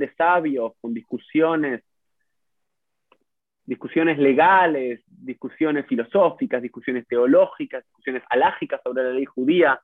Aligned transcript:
de 0.00 0.12
sabios 0.14 0.72
con 0.80 0.92
discusiones, 0.92 1.82
discusiones 3.64 4.18
legales, 4.18 5.00
discusiones 5.06 5.86
filosóficas, 5.86 6.60
discusiones 6.60 7.06
teológicas, 7.06 7.84
discusiones 7.84 8.22
alágicas 8.28 8.80
sobre 8.82 9.04
la 9.04 9.10
ley 9.10 9.26
judía 9.26 9.80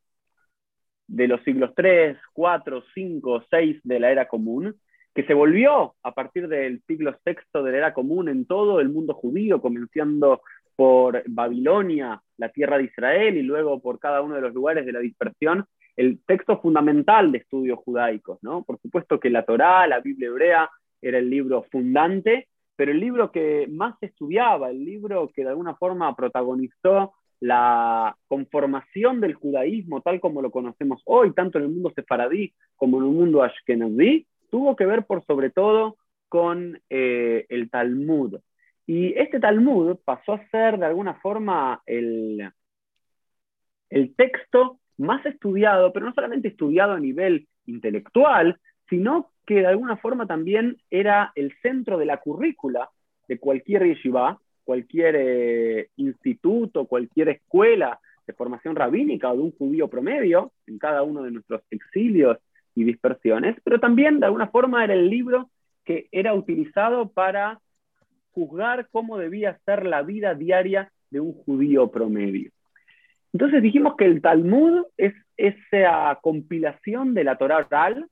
de 1.07 1.29
los 1.29 1.41
siglos 1.45 1.73
3, 1.77 2.19
4, 2.33 2.85
5, 2.95 3.45
6 3.49 3.81
de 3.85 4.01
la 4.01 4.11
era 4.11 4.27
común, 4.27 4.75
que 5.15 5.25
se 5.25 5.35
volvió 5.35 5.95
a 6.03 6.13
partir 6.13 6.49
del 6.49 6.83
siglo 6.87 7.17
VI 7.25 7.63
de 7.63 7.71
la 7.73 7.79
era 7.79 7.95
común 7.95 8.29
en 8.29 8.45
todo 8.45 8.81
el 8.81 8.89
mundo 8.89 9.15
judío, 9.15 9.61
comenzando 9.63 10.43
por 10.75 11.23
Babilonia, 11.27 12.21
la 12.37 12.51
tierra 12.51 12.77
de 12.79 12.85
Israel, 12.85 13.37
y 13.37 13.43
luego 13.43 13.81
por 13.81 13.99
cada 13.99 14.21
uno 14.21 14.35
de 14.35 14.43
los 14.43 14.53
lugares 14.53 14.85
de 14.85 14.93
la 14.93 15.01
dispersión, 15.01 15.65
el 15.97 16.21
texto 16.25 16.61
fundamental 16.61 17.33
de 17.33 17.39
estudios 17.39 17.79
judaicos. 17.79 18.39
¿no? 18.43 18.63
Por 18.63 18.79
supuesto 18.81 19.19
que 19.19 19.31
la 19.31 19.45
Torá, 19.45 19.87
la 19.87 20.01
Biblia 20.01 20.29
hebrea, 20.29 20.71
era 21.01 21.19
el 21.19 21.31
libro 21.31 21.65
fundante, 21.71 22.49
pero 22.75 22.93
el 22.93 23.01
libro 23.01 23.33
que 23.33 23.67
más 23.71 23.99
se 24.01 24.07
estudiaba, 24.07 24.71
el 24.71 24.85
libro 24.85 25.31
que 25.35 25.43
de 25.43 25.51
alguna 25.51 25.75
forma 25.77 26.15
protagonizó 26.15 27.15
la 27.41 28.17
conformación 28.29 29.21
del 29.21 29.35
judaísmo 29.35 30.01
tal 30.01 30.21
como 30.21 30.41
lo 30.41 30.51
conocemos 30.51 31.03
hoy, 31.05 31.33
tanto 31.33 31.59
en 31.59 31.65
el 31.65 31.71
mundo 31.71 31.93
sefaradí 31.95 32.55
como 32.77 32.99
en 32.99 33.05
el 33.05 33.11
mundo 33.11 33.43
ashkenazí, 33.43 34.27
tuvo 34.51 34.75
que 34.77 34.87
ver 34.87 35.05
por 35.05 35.25
sobre 35.27 35.51
todo 35.51 35.97
con 36.29 36.81
eh, 36.91 37.47
el 37.49 37.71
Talmud. 37.71 38.39
Y 38.87 39.13
este 39.19 39.41
Talmud 39.41 39.97
pasó 40.05 40.35
a 40.35 40.49
ser 40.49 40.79
de 40.79 40.87
alguna 40.87 41.15
forma 41.15 41.83
el, 41.87 42.51
el 43.91 44.15
texto 44.15 44.79
más 44.99 45.25
estudiado, 45.27 45.93
pero 45.93 46.07
no 46.07 46.15
solamente 46.15 46.49
estudiado 46.49 46.93
a 46.93 47.01
nivel 47.01 47.47
intelectual, 47.67 48.59
sino 48.89 49.31
que 49.47 49.57
de 49.57 49.67
alguna 49.67 49.97
forma 49.97 50.27
también 50.27 50.77
era 50.91 51.33
el 51.35 51.53
centro 51.63 51.99
de 51.99 52.07
la 52.07 52.19
currícula 52.19 52.91
de 53.29 53.39
cualquier 53.39 53.85
yeshiva, 53.85 54.41
cualquier 54.65 55.17
eh, 55.17 55.89
instituto, 55.97 56.87
cualquier 56.87 57.29
escuela 57.29 58.01
de 58.27 58.33
formación 58.33 58.75
rabínica 58.75 59.31
o 59.31 59.37
de 59.37 59.43
un 59.43 59.53
judío 59.53 59.89
promedio 59.89 60.53
en 60.67 60.79
cada 60.79 61.03
uno 61.03 61.23
de 61.23 61.31
nuestros 61.31 61.63
exilios 61.71 62.39
y 62.75 62.85
dispersiones, 62.85 63.57
pero 63.65 63.79
también 63.79 64.21
de 64.21 64.27
alguna 64.27 64.49
forma 64.49 64.85
era 64.85 64.95
el 64.95 65.09
libro 65.09 65.51
que 65.85 66.09
era 66.11 66.35
utilizado 66.35 67.09
para 67.09 67.61
juzgar 68.33 68.89
cómo 68.91 69.17
debía 69.17 69.59
ser 69.65 69.87
la 69.87 70.03
vida 70.03 70.35
diaria 70.35 70.93
de 71.11 71.21
un 71.21 71.33
judío 71.33 71.91
promedio. 71.91 72.51
Entonces 73.37 73.61
dijimos 73.61 73.97
que 73.97 74.07
el 74.07 74.23
Talmud 74.23 74.87
es 74.97 75.13
esa 75.37 76.19
compilación 76.23 77.13
de 77.13 77.23
la 77.23 77.37
Torah 77.37 77.67
oral, 77.67 78.09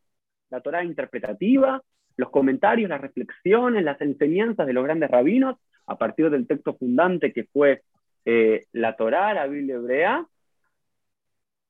la 0.50 0.60
Torah 0.60 0.84
interpretativa, 0.84 1.82
los 2.18 2.28
comentarios, 2.28 2.90
las 2.90 3.00
reflexiones, 3.00 3.82
las 3.84 3.98
enseñanzas 4.02 4.66
de 4.66 4.74
los 4.74 4.84
grandes 4.84 5.10
rabinos 5.10 5.56
a 5.86 5.96
partir 5.96 6.28
del 6.28 6.46
texto 6.46 6.76
fundante 6.76 7.32
que 7.32 7.44
fue 7.44 7.84
eh, 8.26 8.66
la 8.72 8.96
Torah, 8.96 9.32
la 9.32 9.46
Biblia 9.46 9.76
hebrea, 9.76 10.26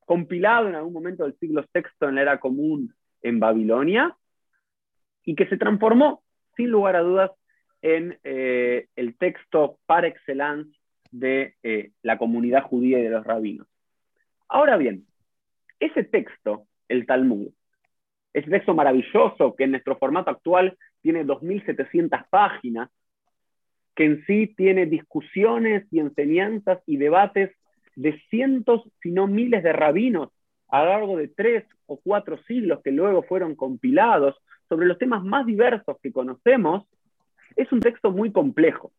compilado 0.00 0.68
en 0.68 0.74
algún 0.74 0.92
momento 0.92 1.22
del 1.22 1.38
siglo 1.38 1.64
VI 1.72 2.08
en 2.08 2.14
la 2.16 2.22
era 2.22 2.40
común 2.40 2.92
en 3.22 3.38
Babilonia, 3.38 4.16
y 5.22 5.36
que 5.36 5.46
se 5.46 5.58
transformó, 5.58 6.24
sin 6.56 6.70
lugar 6.70 6.96
a 6.96 7.02
dudas, 7.02 7.30
en 7.82 8.18
eh, 8.24 8.88
el 8.96 9.16
texto 9.16 9.78
par 9.86 10.06
excellence 10.06 10.76
de 11.14 11.54
eh, 11.62 11.92
la 12.02 12.18
comunidad 12.18 12.64
judía 12.64 12.98
y 12.98 13.04
de 13.04 13.10
los 13.10 13.24
rabinos. 13.24 13.68
Ahora 14.48 14.76
bien, 14.76 15.06
ese 15.78 16.02
texto, 16.02 16.66
el 16.88 17.06
Talmud, 17.06 17.48
ese 18.32 18.50
texto 18.50 18.74
maravilloso 18.74 19.54
que 19.54 19.64
en 19.64 19.70
nuestro 19.70 19.96
formato 19.96 20.30
actual 20.30 20.76
tiene 21.02 21.24
2.700 21.24 22.26
páginas, 22.30 22.90
que 23.94 24.06
en 24.06 24.24
sí 24.26 24.52
tiene 24.56 24.86
discusiones 24.86 25.86
y 25.92 26.00
enseñanzas 26.00 26.80
y 26.84 26.96
debates 26.96 27.54
de 27.94 28.20
cientos, 28.28 28.82
si 29.00 29.12
no 29.12 29.28
miles 29.28 29.62
de 29.62 29.72
rabinos 29.72 30.30
a 30.66 30.82
lo 30.82 30.90
largo 30.90 31.16
de 31.16 31.28
tres 31.28 31.64
o 31.86 32.00
cuatro 32.02 32.42
siglos 32.42 32.80
que 32.82 32.90
luego 32.90 33.22
fueron 33.22 33.54
compilados 33.54 34.34
sobre 34.68 34.86
los 34.86 34.98
temas 34.98 35.22
más 35.22 35.46
diversos 35.46 35.96
que 36.02 36.10
conocemos, 36.10 36.88
es 37.54 37.70
un 37.70 37.78
texto 37.78 38.10
muy 38.10 38.32
complejo. 38.32 38.90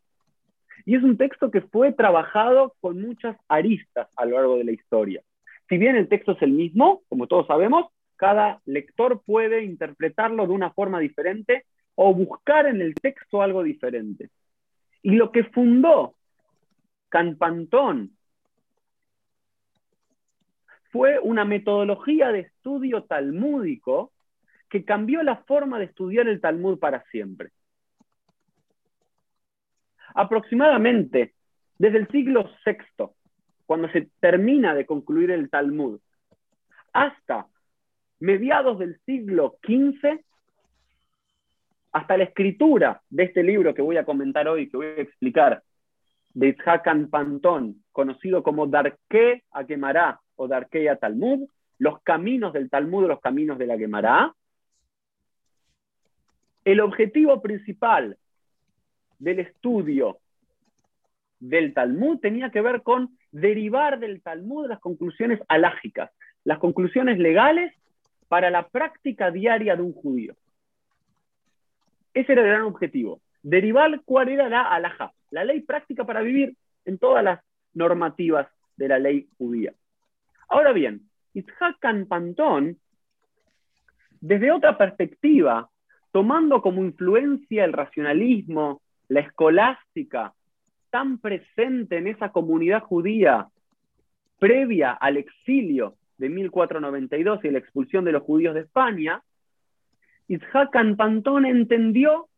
Y 0.86 0.96
es 0.96 1.04
un 1.04 1.18
texto 1.18 1.52
que 1.52 1.62
fue 1.62 1.94
trabajado 1.94 2.76
con 2.82 3.02
muchas 3.02 3.38
aristas 3.48 4.10
a 4.18 4.26
lo 4.26 4.36
largo 4.38 4.58
de 4.58 4.66
la 4.66 4.72
historia. 4.72 5.22
Si 5.70 5.78
bien 5.78 5.96
el 5.96 6.10
texto 6.10 6.34
es 6.34 6.42
el 6.42 6.52
mismo, 6.52 7.02
como 7.08 7.28
todos 7.28 7.48
sabemos, 7.48 7.88
cada 8.18 8.62
lector 8.66 9.22
puede 9.26 9.64
interpretarlo 9.64 10.48
de 10.48 10.54
una 10.54 10.72
forma 10.72 11.00
diferente 11.00 11.66
o 11.96 12.14
buscar 12.14 12.68
en 12.68 12.82
el 12.82 12.94
texto 12.96 13.42
algo 13.42 13.64
diferente. 13.64 14.30
Y 15.02 15.12
lo 15.12 15.32
que 15.32 15.44
fundó 15.46 16.16
Canpantón 17.10 18.12
fue 20.92 21.20
una 21.20 21.46
metodología 21.46 22.32
de 22.32 22.40
estudio 22.40 23.04
talmúdico 23.04 24.12
que 24.70 24.86
cambió 24.86 25.24
la 25.24 25.38
forma 25.44 25.80
de 25.80 25.86
estudiar 25.86 26.28
el 26.28 26.42
Talmud 26.42 26.80
para 26.80 27.04
siempre. 27.12 27.52
Aproximadamente 30.16 31.34
desde 31.78 31.98
el 31.98 32.08
siglo 32.08 32.50
VI, 32.66 33.06
cuando 33.66 33.90
se 33.90 34.10
termina 34.20 34.74
de 34.74 34.86
concluir 34.86 35.30
el 35.30 35.50
Talmud, 35.50 36.00
hasta 36.94 37.48
mediados 38.20 38.80
del 38.80 38.98
siglo 39.06 39.58
XV, 39.62 40.22
hasta 41.92 42.18
la 42.18 42.24
escritura 42.24 43.02
de 43.10 43.24
este 43.24 43.44
libro 43.44 43.74
que 43.74 43.82
voy 43.82 43.98
a 43.98 44.06
comentar 44.06 44.48
hoy, 44.48 44.70
que 44.70 44.78
voy 44.78 44.88
a 44.88 45.02
explicar, 45.02 45.64
de 46.34 46.50
Itzhakan 46.50 47.10
Pantón, 47.10 47.84
conocido 47.92 48.42
como 48.42 48.68
Darke 48.68 49.44
a 49.52 49.64
Gemara 49.66 50.20
o 50.36 50.48
Darke 50.48 50.90
a 50.90 50.96
Talmud, 50.98 51.48
los 51.78 52.02
caminos 52.04 52.54
del 52.54 52.70
Talmud, 52.70 53.08
los 53.08 53.20
caminos 53.20 53.58
de 53.58 53.68
la 53.68 53.78
Gemara. 53.78 54.34
El 56.64 56.80
objetivo 56.80 57.42
principal 57.42 58.18
del 59.20 59.40
estudio 59.40 60.20
del 61.40 61.74
Talmud 61.74 62.20
tenía 62.20 62.50
que 62.50 62.62
ver 62.62 62.82
con 62.82 63.18
derivar 63.32 64.00
del 64.00 64.22
Talmud 64.22 64.68
las 64.68 64.80
conclusiones 64.80 65.40
alágicas, 65.48 66.12
las 66.44 66.60
conclusiones 66.60 67.20
legales 67.20 67.74
para 68.28 68.50
la 68.50 68.68
práctica 68.68 69.32
diaria 69.32 69.76
de 69.76 69.82
un 69.82 69.94
judío. 69.94 70.36
Ese 72.14 72.32
era 72.32 72.42
el 72.42 72.48
gran 72.48 72.62
objetivo. 72.62 73.20
Derivar 73.44 74.02
cuál 74.06 74.30
era 74.30 74.50
la 74.50 74.62
alhaja, 74.62 75.12
la 75.30 75.44
ley 75.44 75.62
práctica 75.62 76.06
para 76.06 76.22
vivir 76.22 76.56
en 76.86 76.98
todas 76.98 77.24
las 77.24 77.42
normativas 77.74 78.48
de 78.78 78.88
la 78.88 79.00
ley 79.00 79.28
judía. 79.38 79.74
Ahora 80.48 80.72
bien, 80.72 81.02
Itzhak 81.34 81.80
Pantón, 82.08 82.78
desde 84.22 84.52
otra 84.52 84.78
perspectiva, 84.78 85.70
tomando 86.12 86.62
como 86.62 86.84
influencia 86.84 87.66
el 87.66 87.74
racionalismo, 87.74 88.82
la 89.08 89.22
escolástica, 89.22 90.34
tan 90.90 91.20
presente 91.20 91.98
en 91.98 92.08
esa 92.08 92.32
comunidad 92.32 92.82
judía 92.82 93.48
previa 94.40 94.92
al 94.92 95.18
exilio 95.18 95.96
de 96.18 96.30
1492 96.30 97.44
y 97.44 97.52
la 97.52 97.60
expulsión 97.60 98.06
de 98.06 98.12
los 98.12 98.24
judíos 98.24 98.54
de 98.56 98.62
España, 98.62 99.22
Itzhak 100.28 100.72
Pantón 100.96 101.46
entendió 101.46 102.30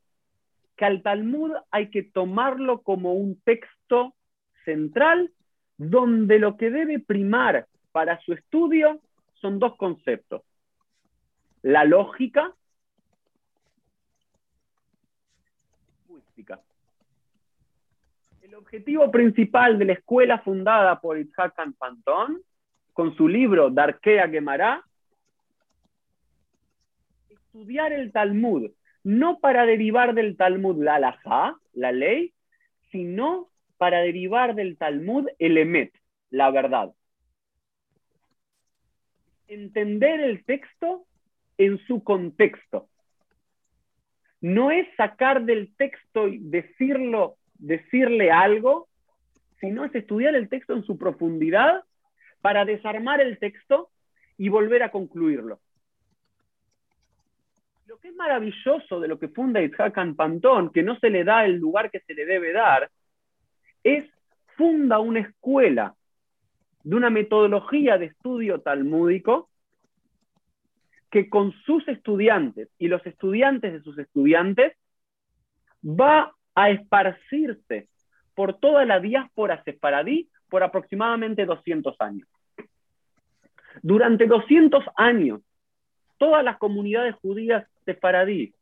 que 0.75 0.85
al 0.85 1.01
Talmud 1.01 1.51
hay 1.71 1.89
que 1.89 2.03
tomarlo 2.03 2.81
como 2.81 3.13
un 3.13 3.39
texto 3.41 4.13
central 4.65 5.31
donde 5.77 6.39
lo 6.39 6.57
que 6.57 6.69
debe 6.69 6.99
primar 6.99 7.67
para 7.91 8.19
su 8.21 8.33
estudio 8.33 8.99
son 9.35 9.59
dos 9.59 9.75
conceptos. 9.77 10.41
La 11.61 11.85
lógica 11.85 12.53
El 18.47 18.55
objetivo 18.55 19.11
principal 19.11 19.77
de 19.77 19.83
la 19.83 19.93
escuela 19.93 20.39
fundada 20.39 21.01
por 21.01 21.19
Itzhak 21.19 21.53
Pantón, 21.77 22.41
con 22.93 23.13
su 23.17 23.27
libro 23.27 23.69
Darkea 23.69 24.29
Gemara, 24.29 24.85
estudiar 27.29 27.91
el 27.91 28.13
Talmud, 28.13 28.71
no 29.03 29.39
para 29.39 29.65
derivar 29.65 30.13
del 30.13 30.37
Talmud 30.37 30.81
la 30.81 30.95
halajá, 30.95 31.57
la 31.73 31.91
ley, 31.91 32.33
sino 32.89 33.49
para 33.75 33.99
derivar 33.99 34.55
del 34.55 34.77
Talmud 34.77 35.27
el 35.39 35.57
emet, 35.57 35.93
la 36.29 36.49
verdad. 36.49 36.93
Entender 39.49 40.21
el 40.21 40.45
texto 40.45 41.05
en 41.57 41.79
su 41.79 42.01
contexto. 42.01 42.87
No 44.39 44.71
es 44.71 44.87
sacar 44.95 45.43
del 45.43 45.75
texto 45.75 46.29
y 46.29 46.37
decirlo, 46.37 47.36
decirle 47.59 48.31
algo, 48.31 48.87
sino 49.59 49.85
es 49.85 49.93
estudiar 49.95 50.35
el 50.35 50.49
texto 50.49 50.73
en 50.73 50.83
su 50.83 50.97
profundidad 50.97 51.83
para 52.41 52.65
desarmar 52.65 53.21
el 53.21 53.39
texto 53.39 53.89
y 54.37 54.49
volver 54.49 54.83
a 54.83 54.91
concluirlo. 54.91 55.59
Lo 57.87 57.97
que 57.97 58.09
es 58.09 58.15
maravilloso 58.15 58.99
de 58.99 59.07
lo 59.07 59.17
que 59.17 59.29
funda 59.29 59.61
Itzhak 59.61 60.15
Pantón, 60.15 60.71
que 60.71 60.83
no 60.83 60.99
se 60.99 61.09
le 61.09 61.23
da 61.23 61.45
el 61.45 61.55
lugar 61.55 61.89
que 61.89 62.01
se 62.01 62.13
le 62.13 62.25
debe 62.25 62.53
dar, 62.53 62.89
es 63.83 64.05
funda 64.55 64.99
una 64.99 65.21
escuela 65.21 65.95
de 66.83 66.95
una 66.95 67.09
metodología 67.09 67.97
de 67.97 68.07
estudio 68.07 68.61
talmúdico 68.61 69.49
que 71.09 71.29
con 71.29 71.53
sus 71.65 71.87
estudiantes 71.87 72.69
y 72.77 72.87
los 72.87 73.05
estudiantes 73.05 73.73
de 73.73 73.81
sus 73.81 73.97
estudiantes 73.97 74.73
va 75.83 76.33
a 76.57 76.71
esparcirse 76.71 77.87
por 78.33 78.55
toda 78.55 78.83
la 78.83 78.99
diáspora 78.99 79.61
sefaradí 79.63 80.27
por 80.49 80.63
aproximadamente 80.63 81.45
200 81.45 81.95
años. 81.99 82.27
Durante 83.83 84.25
200 84.25 84.83
años, 84.95 85.41
todas 86.17 86.43
las 86.43 86.57
comunidades 86.57 87.13
judías 87.21 87.67
sefaradí, 87.85 88.55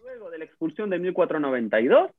luego 0.00 0.30
de 0.30 0.38
la 0.38 0.44
expulsión 0.44 0.90
de 0.90 1.00
1492, 1.00 2.12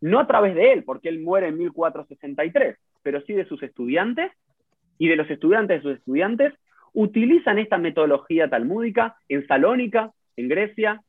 no 0.00 0.18
a 0.18 0.26
través 0.26 0.56
de 0.56 0.72
él, 0.72 0.82
porque 0.82 1.08
él 1.08 1.20
muere 1.20 1.46
en 1.46 1.58
1463, 1.58 2.76
pero 3.04 3.20
sí 3.22 3.32
de 3.32 3.46
sus 3.46 3.62
estudiantes 3.62 4.32
y 4.98 5.06
de 5.06 5.14
los 5.14 5.30
estudiantes 5.30 5.76
de 5.76 5.82
sus 5.88 5.98
estudiantes, 5.98 6.52
utilizan 6.94 7.60
esta 7.60 7.78
metodología 7.78 8.50
talmúdica 8.50 9.18
en 9.28 9.46
Salónica, 9.46 10.10
en 10.34 10.48
Grecia, 10.48 11.00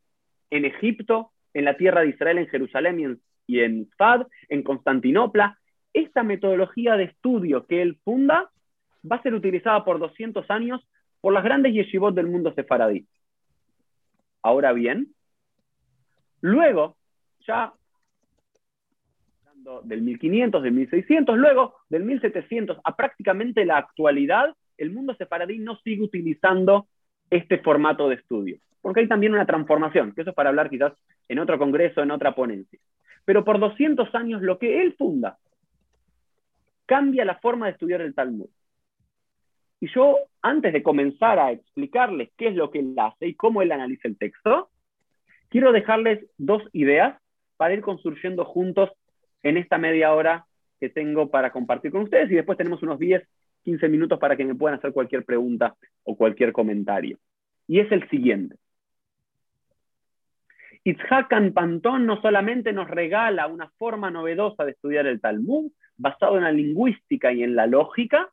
en 0.52 0.66
Egipto, 0.66 1.32
en 1.54 1.66
la 1.66 1.78
tierra 1.78 2.02
de 2.02 2.10
Israel, 2.10 2.38
en 2.38 2.48
Jerusalén 2.48 3.00
y 3.00 3.04
en, 3.04 3.22
y 3.48 3.60
en 3.60 3.90
Fad, 3.98 4.28
en 4.50 4.64
Constantinopla. 4.64 5.58
Esta 5.94 6.24
metodología 6.24 6.96
de 6.96 7.06
estudio 7.06 7.66
que 7.66 7.82
él 7.82 8.00
funda 8.04 8.50
va 9.10 9.16
a 9.18 9.22
ser 9.22 9.34
utilizada 9.34 9.84
por 9.84 10.00
200 10.00 10.50
años 10.50 10.88
por 11.22 11.34
las 11.34 11.44
grandes 11.44 11.74
yeshivot 11.74 12.16
del 12.16 12.28
mundo 12.28 12.54
sefaradí. 12.54 13.08
Ahora 14.42 14.72
bien, 14.72 15.14
luego, 16.42 16.96
ya 17.46 17.74
del 19.84 20.02
1500, 20.02 20.64
del 20.64 20.72
1600, 20.74 21.38
luego 21.38 21.76
del 21.90 22.04
1700 22.04 22.80
a 22.84 22.96
prácticamente 22.96 23.66
la 23.66 23.78
actualidad, 23.78 24.56
el 24.78 24.92
mundo 24.92 25.14
sefaradí 25.16 25.60
no 25.60 25.78
sigue 25.84 26.04
utilizando 26.04 26.88
este 27.30 27.60
formato 27.60 28.10
de 28.10 28.16
estudio, 28.16 28.60
porque 28.82 29.02
hay 29.02 29.08
también 29.08 29.34
una 29.34 29.46
transformación, 29.46 30.14
que 30.14 30.22
eso 30.22 30.32
es 30.32 30.36
para 30.36 30.50
hablar 30.50 30.70
quizás 30.70 30.94
en 31.28 31.40
otro 31.40 31.58
congreso, 31.58 32.02
en 32.02 32.12
otra 32.12 32.34
ponencia. 32.34 32.80
Pero 33.26 33.44
por 33.44 33.60
200 33.60 34.14
años 34.16 34.42
lo 34.42 34.58
que 34.58 34.82
él 34.82 34.96
funda 34.98 35.38
cambia 36.86 37.26
la 37.26 37.36
forma 37.36 37.68
de 37.68 37.74
estudiar 37.74 38.02
el 38.02 38.16
Talmud. 38.16 38.50
Y 39.80 39.88
yo, 39.94 40.18
antes 40.42 40.74
de 40.74 40.84
comenzar 40.84 41.40
a 41.40 41.52
explicarles 41.52 42.32
qué 42.36 42.48
es 42.48 42.56
lo 42.56 42.72
que 42.72 42.80
él 42.80 42.96
hace 42.98 43.28
y 43.28 43.36
cómo 43.36 43.62
él 43.62 43.72
analiza 43.72 44.08
el 44.08 44.18
texto, 44.18 44.70
quiero 45.50 45.72
dejarles 45.72 46.26
dos 46.38 46.64
ideas 46.74 47.22
para 47.58 47.74
ir 47.74 47.82
construyendo 47.82 48.46
juntos 48.46 48.90
en 49.44 49.58
esta 49.58 49.78
media 49.78 50.14
hora 50.14 50.46
que 50.80 50.90
tengo 50.90 51.30
para 51.30 51.52
compartir 51.52 51.92
con 51.92 52.04
ustedes 52.04 52.32
y 52.32 52.36
después 52.36 52.58
tenemos 52.58 52.82
unos 52.84 53.00
10, 53.00 53.22
15 53.64 53.90
minutos 53.90 54.20
para 54.20 54.36
que 54.36 54.46
me 54.46 54.56
puedan 54.56 54.80
hacer 54.80 54.94
cualquier 54.94 55.26
pregunta 55.26 55.76
o 56.04 56.16
cualquier 56.16 56.52
comentario. 56.52 57.18
Y 57.68 57.80
es 57.80 57.92
el 57.92 58.10
siguiente. 58.10 58.56
Itzhak 60.84 61.30
Pantón 61.54 62.06
no 62.06 62.22
solamente 62.22 62.74
nos 62.74 62.90
regala 62.90 63.48
una 63.48 63.70
forma 63.78 64.10
novedosa 64.10 64.66
de 64.66 64.72
estudiar 64.72 65.06
el 65.08 65.20
Talmud, 65.20 65.72
basado 65.98 66.38
en 66.38 66.44
la 66.44 66.52
lingüística 66.52 67.32
y 67.34 67.44
en 67.44 67.56
la 67.56 67.68
lógica, 67.68 68.30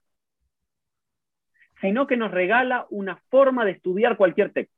sino 1.81 2.07
que 2.07 2.17
nos 2.17 2.31
regala 2.31 2.87
una 2.91 3.17
forma 3.29 3.65
de 3.65 3.73
estudiar 3.73 4.17
cualquier 4.17 4.53
texto. 4.53 4.75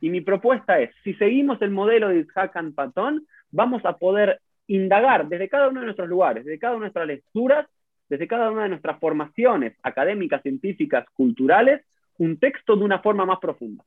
Y 0.00 0.10
mi 0.10 0.20
propuesta 0.20 0.78
es, 0.80 0.90
si 1.02 1.14
seguimos 1.14 1.62
el 1.62 1.70
modelo 1.70 2.08
de 2.08 2.20
Itzhak 2.20 2.52
Pantón, 2.74 3.26
vamos 3.50 3.84
a 3.84 3.96
poder 3.96 4.40
indagar 4.66 5.28
desde 5.28 5.48
cada 5.48 5.68
uno 5.68 5.80
de 5.80 5.86
nuestros 5.86 6.08
lugares, 6.08 6.44
desde 6.44 6.58
cada 6.58 6.74
una 6.74 6.80
de 6.80 6.86
nuestras 6.86 7.06
lecturas, 7.06 7.66
desde 8.08 8.28
cada 8.28 8.50
una 8.50 8.64
de 8.64 8.68
nuestras 8.70 8.98
formaciones 8.98 9.76
académicas, 9.82 10.42
científicas, 10.42 11.06
culturales, 11.14 11.82
un 12.18 12.38
texto 12.38 12.76
de 12.76 12.84
una 12.84 12.98
forma 12.98 13.24
más 13.24 13.38
profunda. 13.38 13.84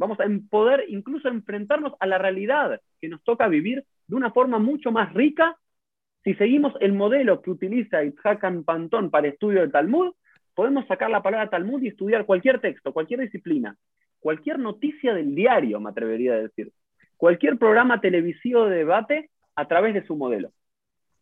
Vamos 0.00 0.18
a 0.18 0.24
poder 0.48 0.86
incluso 0.88 1.28
enfrentarnos 1.28 1.92
a 2.00 2.06
la 2.06 2.16
realidad 2.16 2.80
que 3.02 3.08
nos 3.10 3.22
toca 3.22 3.48
vivir 3.48 3.84
de 4.06 4.16
una 4.16 4.30
forma 4.30 4.58
mucho 4.58 4.90
más 4.90 5.12
rica 5.12 5.58
si 6.24 6.32
seguimos 6.36 6.72
el 6.80 6.94
modelo 6.94 7.42
que 7.42 7.50
utiliza 7.50 8.02
Itzhak 8.02 8.64
Pantón 8.64 9.10
para 9.10 9.28
estudio 9.28 9.60
del 9.60 9.70
Talmud, 9.70 10.14
podemos 10.54 10.86
sacar 10.86 11.10
la 11.10 11.22
palabra 11.22 11.50
Talmud 11.50 11.82
y 11.82 11.88
estudiar 11.88 12.24
cualquier 12.24 12.62
texto, 12.62 12.94
cualquier 12.94 13.20
disciplina, 13.20 13.76
cualquier 14.20 14.58
noticia 14.58 15.12
del 15.12 15.34
diario, 15.34 15.80
me 15.80 15.90
atrevería 15.90 16.32
a 16.32 16.42
decir 16.44 16.72
cualquier 17.18 17.58
programa 17.58 18.00
televisivo 18.00 18.64
de 18.64 18.78
debate 18.78 19.28
a 19.54 19.68
través 19.68 19.92
de 19.92 20.06
su 20.06 20.16
modelo. 20.16 20.50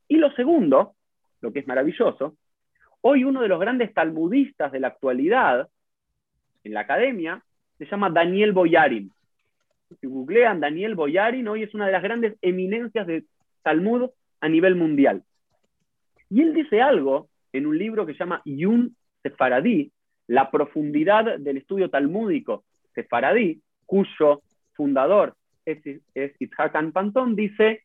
Y 0.07 0.19
lo 0.19 0.31
segundo, 0.37 0.95
lo 1.41 1.53
que 1.53 1.59
es 1.59 1.67
maravilloso, 1.67 2.37
hoy 3.01 3.25
uno 3.25 3.43
de 3.43 3.49
los 3.49 3.59
grandes 3.59 3.93
talmudistas 3.93 4.71
de 4.71 4.79
la 4.79 4.89
actualidad 4.89 5.69
en 6.63 6.75
la 6.75 6.81
academia 6.81 7.43
se 7.79 7.87
llama 7.87 8.11
Daniel 8.11 8.53
Boyarin. 8.53 9.11
Si 10.01 10.07
googlean 10.07 10.61
Daniel 10.61 10.95
Boyarin, 10.95 11.49
hoy 11.49 11.63
es 11.63 11.75
una 11.75 11.87
de 11.87 11.93
las 11.93 12.03
grandes 12.03 12.37
eminencias 12.43 13.07
de 13.07 13.25
Talmud 13.63 14.11
a 14.41 14.49
nivel 14.49 14.75
mundial. 14.75 15.23
Y 16.29 16.43
él 16.43 16.53
dice 16.53 16.83
algo 16.83 17.29
en 17.53 17.67
un 17.67 17.79
libro 17.79 18.05
que 18.05 18.13
se 18.13 18.19
llama 18.19 18.43
Yun 18.45 18.95
Sefaradí, 19.23 19.93
la 20.27 20.51
profundidad 20.51 21.39
del 21.39 21.57
estudio 21.57 21.89
talmúdico 21.89 22.65
sefaradí, 22.95 23.63
cuyo 23.87 24.43
fundador 24.75 25.35
es, 25.65 25.79
es 26.15 26.33
Pantón, 26.93 27.35
dice, 27.35 27.85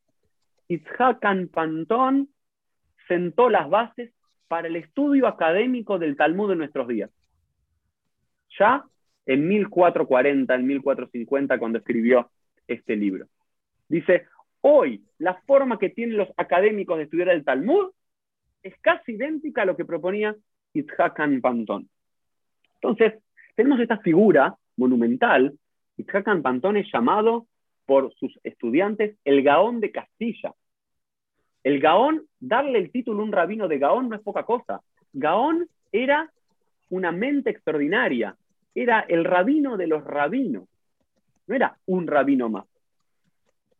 Itzhakan 0.67 1.47
Pantón 1.47 2.29
sentó 3.07 3.49
las 3.49 3.69
bases 3.69 4.11
para 4.47 4.67
el 4.67 4.75
estudio 4.75 5.27
académico 5.27 5.99
del 5.99 6.15
Talmud 6.15 6.51
en 6.51 6.59
nuestros 6.59 6.87
días. 6.87 7.09
Ya 8.59 8.83
en 9.25 9.47
1440, 9.47 10.55
en 10.55 10.67
1450, 10.67 11.59
cuando 11.59 11.79
escribió 11.79 12.29
este 12.67 12.95
libro. 12.95 13.27
Dice, 13.87 14.25
hoy 14.61 15.03
la 15.17 15.35
forma 15.45 15.79
que 15.79 15.89
tienen 15.89 16.17
los 16.17 16.29
académicos 16.37 16.97
de 16.97 17.03
estudiar 17.03 17.29
el 17.29 17.43
Talmud 17.43 17.91
es 18.63 18.73
casi 18.79 19.13
idéntica 19.13 19.63
a 19.63 19.65
lo 19.65 19.75
que 19.75 19.85
proponía 19.85 20.35
Itzhakan 20.73 21.41
Pantón. 21.41 21.89
Entonces, 22.75 23.21
tenemos 23.55 23.79
esta 23.79 23.97
figura 23.99 24.55
monumental. 24.77 25.53
Itzhakan 25.97 26.41
Pantón 26.41 26.77
es 26.77 26.87
llamado 26.91 27.47
por 27.85 28.13
sus 28.15 28.39
estudiantes 28.43 29.17
el 29.25 29.43
Gaón 29.43 29.79
de 29.79 29.91
Castilla. 29.91 30.53
El 31.63 31.79
Gaón, 31.79 32.23
darle 32.39 32.79
el 32.79 32.91
título 32.91 33.21
a 33.21 33.25
un 33.25 33.31
rabino 33.31 33.67
de 33.67 33.79
Gaón 33.79 34.09
no 34.09 34.15
es 34.15 34.21
poca 34.21 34.43
cosa. 34.43 34.81
Gaón 35.13 35.67
era 35.91 36.31
una 36.89 37.11
mente 37.11 37.49
extraordinaria, 37.49 38.35
era 38.75 39.01
el 39.01 39.23
rabino 39.23 39.77
de 39.77 39.87
los 39.87 40.03
rabinos, 40.03 40.67
no 41.47 41.55
era 41.55 41.77
un 41.85 42.07
rabino 42.07 42.49
más. 42.49 42.65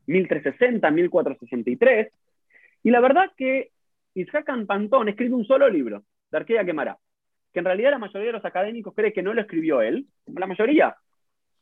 1360, 0.08 0.92
1463, 0.92 2.12
y 2.84 2.92
la 2.92 3.00
verdad 3.00 3.32
que 3.38 3.72
Isaac 4.16 4.50
Pantón 4.68 5.10
escribe 5.10 5.36
un 5.36 5.46
solo 5.46 5.70
libro, 5.70 6.04
de 6.32 6.38
Arquea 6.38 6.66
Quemará, 6.66 6.98
que 7.54 7.60
en 7.60 7.66
realidad 7.66 7.92
la 7.92 8.00
mayoría 8.00 8.28
de 8.28 8.34
los 8.34 8.46
académicos 8.46 8.94
cree 8.96 9.14
que 9.14 9.24
no 9.24 9.34
lo 9.34 9.42
escribió 9.42 9.82
él, 9.82 10.08
la 10.28 10.48
mayoría 10.48 10.96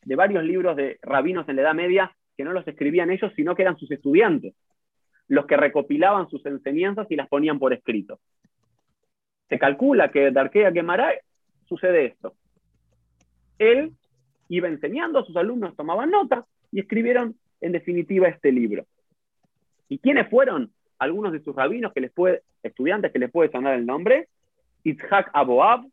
de 0.04 0.16
varios 0.16 0.44
libros 0.44 0.76
de 0.76 0.98
rabinos 1.02 1.48
en 1.48 1.58
la 1.58 1.62
Edad 1.64 1.76
Media 1.76 2.16
que 2.36 2.44
no 2.44 2.54
los 2.54 2.68
escribían 2.68 3.12
ellos, 3.12 3.32
sino 3.36 3.56
que 3.56 3.62
eran 3.62 3.78
sus 3.78 3.92
estudiantes, 3.92 4.56
los 5.28 5.46
que 5.46 5.58
recopilaban 5.58 6.30
sus 6.30 6.46
enseñanzas 6.46 7.08
y 7.10 7.16
las 7.16 7.28
ponían 7.28 7.60
por 7.60 7.74
escrito. 7.74 8.20
Se 9.50 9.60
calcula 9.60 10.12
que 10.12 10.32
de 10.32 10.40
Arquea 10.40 10.72
Quemará 10.72 11.14
sucede 11.68 12.06
esto. 12.06 12.36
Él 13.62 13.92
iba 14.50 14.68
enseñando, 14.68 15.24
sus 15.24 15.38
alumnos 15.38 15.76
tomaban 15.76 16.10
nota 16.10 16.48
y 16.72 16.80
escribieron 16.80 17.36
en 17.62 17.72
definitiva 17.72 18.28
este 18.28 18.52
libro. 18.52 18.88
¿Y 19.88 20.00
quiénes 20.00 20.28
fueron 20.30 20.74
algunos 20.98 21.32
de 21.32 21.44
sus 21.44 21.56
rabinos 21.56 21.94
que 21.94 22.02
les 22.02 22.12
puede, 22.12 22.42
estudiantes 22.64 23.12
que 23.12 23.20
les 23.20 23.32
puede 23.32 23.52
sonar 23.52 23.76
el 23.76 23.86
nombre? 23.86 24.30
Itzhak 24.84 25.30
Aboab, 25.34 25.86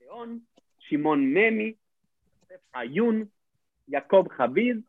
León, 0.00 0.46
Shimon 0.80 1.32
Memi, 1.32 1.78
Ayun, 2.72 3.30
Jacob 3.88 4.28
Javid, 4.28 4.80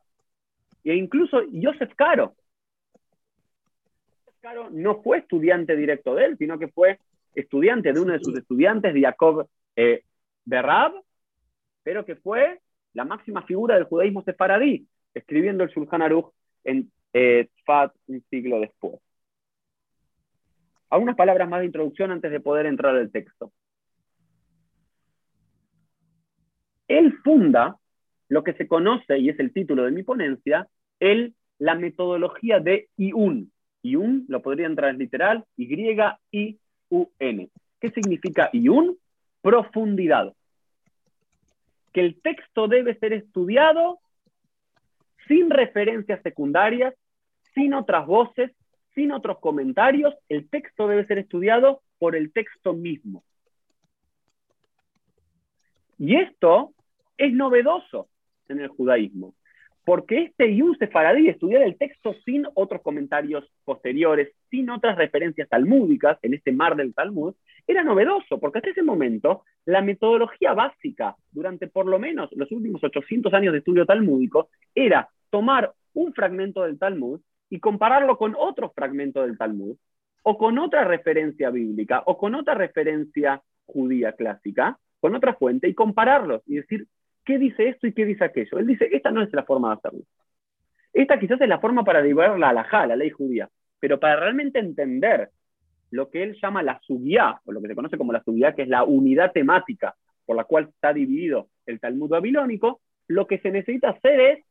e 0.83 0.93
incluso 0.93 1.41
Joseph 1.53 1.93
Caro. 1.95 2.35
Joseph 4.25 4.41
Caro 4.41 4.69
no 4.71 5.01
fue 5.01 5.19
estudiante 5.19 5.77
directo 5.77 6.15
de 6.15 6.25
él, 6.25 6.37
sino 6.37 6.59
que 6.59 6.67
fue 6.67 6.99
estudiante 7.33 7.93
de 7.93 7.99
uno 8.01 8.11
de 8.11 8.19
sus 8.19 8.37
estudiantes, 8.37 8.93
de 8.93 9.01
Jacob 9.01 9.47
eh, 9.77 10.03
Berrab, 10.43 10.93
pero 11.85 12.03
que 12.03 12.15
fue 12.15 12.59
la 12.93 13.05
máxima 13.05 13.43
figura 13.43 13.75
del 13.75 13.83
judaísmo 13.83 14.23
sefaradí, 14.23 14.87
escribiendo 15.13 15.63
el 15.63 15.69
Shulchan 15.69 16.01
Aruch 16.01 16.33
en 16.63 16.91
eh, 17.13 17.47
un 18.07 18.23
siglo 18.29 18.59
después. 18.59 18.95
Algunas 20.89 21.15
palabras 21.15 21.47
más 21.47 21.59
de 21.59 21.67
introducción 21.67 22.11
antes 22.11 22.31
de 22.31 22.39
poder 22.39 22.65
entrar 22.65 22.95
al 22.95 23.11
texto. 23.11 23.51
Él 26.87 27.13
funda 27.23 27.77
lo 28.29 28.43
que 28.43 28.53
se 28.53 28.67
conoce, 28.67 29.19
y 29.19 29.29
es 29.29 29.39
el 29.39 29.53
título 29.53 29.83
de 29.83 29.91
mi 29.91 30.01
ponencia, 30.01 30.67
el, 30.99 31.35
la 31.59 31.75
metodología 31.75 32.59
de 32.59 32.89
IUN. 32.97 33.51
IUN 33.83 34.25
lo 34.27 34.41
podrían 34.41 34.75
transliterar 34.75 35.45
Y-I-U-N. 35.57 37.49
¿Qué 37.79 37.91
significa 37.91 38.49
IUN? 38.53 38.97
Profundidad. 39.41 40.33
Que 41.95 42.01
el 42.01 42.21
texto 42.21 42.67
debe 42.67 42.99
ser 42.99 43.13
estudiado 43.13 44.01
sin 45.29 45.49
referencias 45.49 46.21
secundarias, 46.23 46.93
sin 47.53 47.73
otras 47.73 48.05
voces, 48.05 48.51
sin 48.95 49.13
otros 49.13 49.39
comentarios. 49.39 50.13
El 50.27 50.49
texto 50.49 50.89
debe 50.89 51.05
ser 51.05 51.19
estudiado 51.19 51.83
por 51.97 52.17
el 52.17 52.33
texto 52.33 52.73
mismo. 52.73 53.23
Y 55.97 56.17
esto 56.17 56.73
es 57.17 57.31
novedoso 57.31 58.09
en 58.49 58.59
el 58.59 58.67
judaísmo, 58.67 59.33
porque 59.85 60.23
este 60.23 60.53
Yun 60.53 60.77
Sefaradí, 60.77 61.29
estudiar 61.29 61.61
el 61.61 61.77
texto 61.77 62.13
sin 62.25 62.45
otros 62.55 62.81
comentarios 62.81 63.49
posteriores, 63.63 64.33
sin 64.49 64.69
otras 64.69 64.97
referencias 64.97 65.47
talmúdicas 65.47 66.19
en 66.23 66.33
este 66.33 66.51
mar 66.51 66.75
del 66.75 66.93
Talmud, 66.93 67.35
era 67.67 67.83
novedoso, 67.83 68.39
porque 68.39 68.59
hasta 68.59 68.69
ese 68.69 68.83
momento 68.83 69.43
la 69.65 69.81
metodología 69.81 70.53
básica 70.53 71.15
durante 71.31 71.67
por 71.67 71.87
lo 71.87 71.99
menos 71.99 72.29
los 72.33 72.51
últimos 72.51 72.83
800 72.83 73.33
años 73.33 73.53
de 73.53 73.59
estudio 73.59 73.85
talmúdico 73.85 74.49
era 74.73 75.09
tomar 75.29 75.73
un 75.93 76.13
fragmento 76.13 76.63
del 76.63 76.77
Talmud 76.77 77.21
y 77.49 77.59
compararlo 77.59 78.17
con 78.17 78.35
otro 78.37 78.71
fragmento 78.71 79.21
del 79.21 79.37
Talmud, 79.37 79.77
o 80.27 80.37
con 80.37 80.57
otra 80.57 80.83
referencia 80.83 81.51
bíblica, 81.51 82.01
o 82.05 82.17
con 82.17 82.33
otra 82.33 82.55
referencia 82.55 83.41
judía 83.65 84.13
clásica, 84.13 84.77
con 84.99 85.15
otra 85.15 85.35
fuente, 85.35 85.67
y 85.67 85.75
compararlos 85.75 86.41
y 86.47 86.55
decir, 86.55 86.87
¿qué 87.23 87.37
dice 87.37 87.69
esto 87.69 87.85
y 87.85 87.93
qué 87.93 88.05
dice 88.05 88.23
aquello? 88.23 88.57
Él 88.57 88.65
dice, 88.65 88.89
esta 88.91 89.11
no 89.11 89.21
es 89.21 89.31
la 89.33 89.43
forma 89.43 89.69
de 89.69 89.75
hacerlo. 89.75 90.05
Esta 90.93 91.19
quizás 91.19 91.39
es 91.41 91.47
la 91.47 91.59
forma 91.59 91.83
para 91.83 92.01
derivar 92.01 92.39
la 92.39 92.49
alajá, 92.49 92.87
la 92.87 92.95
ley 92.95 93.11
judía, 93.11 93.49
pero 93.79 93.99
para 93.99 94.15
realmente 94.15 94.57
entender 94.57 95.29
lo 95.95 96.09
que 96.09 96.23
él 96.23 96.37
llama 96.41 96.61
la 96.61 96.79
subía, 96.81 97.39
o 97.45 97.51
lo 97.51 97.61
que 97.61 97.69
se 97.69 97.75
conoce 97.75 97.97
como 97.97 98.13
la 98.13 98.23
subía, 98.23 98.53
que 98.53 98.63
es 98.63 98.67
la 98.67 98.83
unidad 98.83 99.31
temática 99.31 99.95
por 100.25 100.35
la 100.35 100.43
cual 100.43 100.69
está 100.69 100.93
dividido 100.93 101.49
el 101.65 101.79
Talmud 101.79 102.09
babilónico, 102.09 102.81
lo 103.07 103.27
que 103.27 103.39
se 103.39 103.51
necesita 103.51 103.89
hacer 103.89 104.19
es 104.19 104.45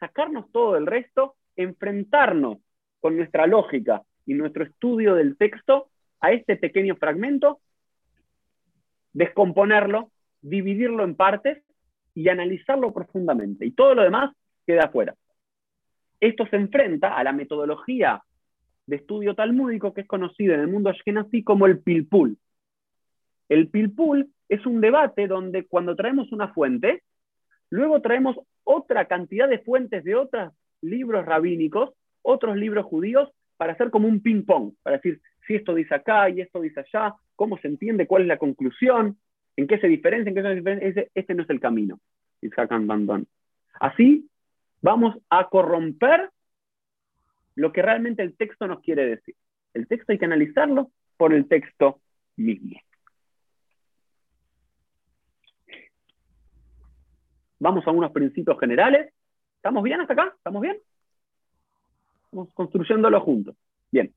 sacarnos 0.00 0.50
todo 0.50 0.76
el 0.76 0.86
resto, 0.86 1.36
enfrentarnos 1.56 2.58
con 3.00 3.16
nuestra 3.16 3.46
lógica 3.46 4.02
y 4.26 4.34
nuestro 4.34 4.64
estudio 4.64 5.14
del 5.14 5.36
texto 5.36 5.88
a 6.20 6.32
este 6.32 6.56
pequeño 6.56 6.96
fragmento, 6.96 7.60
descomponerlo, 9.12 10.10
dividirlo 10.40 11.04
en 11.04 11.14
partes 11.14 11.62
y 12.14 12.28
analizarlo 12.28 12.92
profundamente. 12.92 13.66
Y 13.66 13.72
todo 13.72 13.94
lo 13.94 14.02
demás 14.02 14.34
queda 14.66 14.84
afuera. 14.84 15.14
Esto 16.20 16.46
se 16.46 16.56
enfrenta 16.56 17.16
a 17.16 17.22
la 17.22 17.32
metodología 17.32 18.22
de 18.88 18.96
estudio 18.96 19.34
talmúdico 19.34 19.94
que 19.94 20.00
es 20.00 20.06
conocida 20.08 20.54
en 20.54 20.60
el 20.60 20.68
mundo 20.68 20.90
ashkenazí 20.90 21.44
como 21.44 21.66
el 21.66 21.78
pilpul. 21.78 22.36
El 23.48 23.68
pilpul 23.68 24.28
es 24.48 24.66
un 24.66 24.80
debate 24.80 25.28
donde 25.28 25.66
cuando 25.66 25.94
traemos 25.94 26.32
una 26.32 26.48
fuente, 26.48 27.02
luego 27.70 28.00
traemos 28.00 28.36
otra 28.64 29.04
cantidad 29.04 29.48
de 29.48 29.60
fuentes 29.60 30.02
de 30.02 30.16
otros 30.16 30.52
libros 30.82 31.24
rabínicos, 31.24 31.90
otros 32.22 32.56
libros 32.56 32.84
judíos, 32.86 33.30
para 33.56 33.74
hacer 33.74 33.90
como 33.90 34.08
un 34.08 34.20
ping-pong, 34.20 34.74
para 34.82 34.96
decir 34.96 35.20
si 35.46 35.54
esto 35.54 35.74
dice 35.74 35.94
acá 35.94 36.28
y 36.30 36.40
esto 36.40 36.60
dice 36.60 36.80
allá, 36.80 37.14
cómo 37.36 37.58
se 37.58 37.68
entiende, 37.68 38.06
cuál 38.06 38.22
es 38.22 38.28
la 38.28 38.38
conclusión, 38.38 39.16
¿En 39.58 39.66
qué 39.66 39.80
se 39.80 39.88
diferencia? 39.88 40.28
¿En 40.28 40.36
qué 40.36 40.42
se 40.42 40.54
diferencia? 40.54 41.06
Este 41.16 41.34
no 41.34 41.42
es 41.42 41.50
el 41.50 41.58
camino. 41.58 41.98
Así 43.80 44.30
vamos 44.80 45.16
a 45.28 45.48
corromper 45.48 46.30
lo 47.58 47.72
que 47.72 47.82
realmente 47.82 48.22
el 48.22 48.36
texto 48.36 48.68
nos 48.68 48.80
quiere 48.80 49.04
decir. 49.04 49.34
El 49.74 49.88
texto 49.88 50.12
hay 50.12 50.18
que 50.18 50.26
analizarlo 50.26 50.92
por 51.16 51.34
el 51.34 51.48
texto 51.48 52.00
mismo. 52.36 52.80
Vamos 57.58 57.84
a 57.84 57.90
unos 57.90 58.12
principios 58.12 58.60
generales. 58.60 59.12
¿Estamos 59.56 59.82
bien 59.82 60.00
hasta 60.00 60.12
acá? 60.12 60.32
¿Estamos 60.36 60.62
bien? 60.62 60.78
Vamos 62.30 62.54
construyéndolo 62.54 63.20
juntos. 63.22 63.56
Bien. 63.90 64.14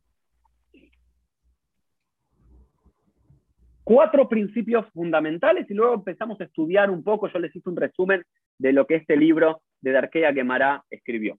cuatro 3.84 4.30
principios 4.30 4.86
fundamentales 4.94 5.70
y 5.70 5.74
luego 5.74 5.96
empezamos 5.96 6.40
a 6.40 6.46
estudiar 6.46 6.90
un 6.90 7.04
poco, 7.04 7.28
yo 7.28 7.40
les 7.40 7.54
hice 7.54 7.68
un 7.68 7.76
resumen 7.76 8.24
de 8.58 8.72
lo 8.72 8.86
que 8.86 8.96
este 8.96 9.18
libro 9.18 9.64
de 9.82 9.92
Darkea 9.92 10.32
Gemara 10.32 10.86
escribió. 10.90 11.38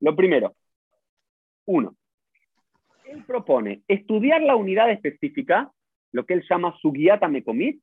Lo 0.00 0.16
primero, 0.16 0.56
uno, 1.66 1.96
él 3.04 3.24
propone 3.24 3.82
estudiar 3.88 4.42
la 4.42 4.56
unidad 4.56 4.90
específica, 4.90 5.70
lo 6.12 6.24
que 6.24 6.34
él 6.34 6.44
llama 6.48 6.74
su 6.80 6.92
guiata 6.92 7.28
mecomit, 7.28 7.82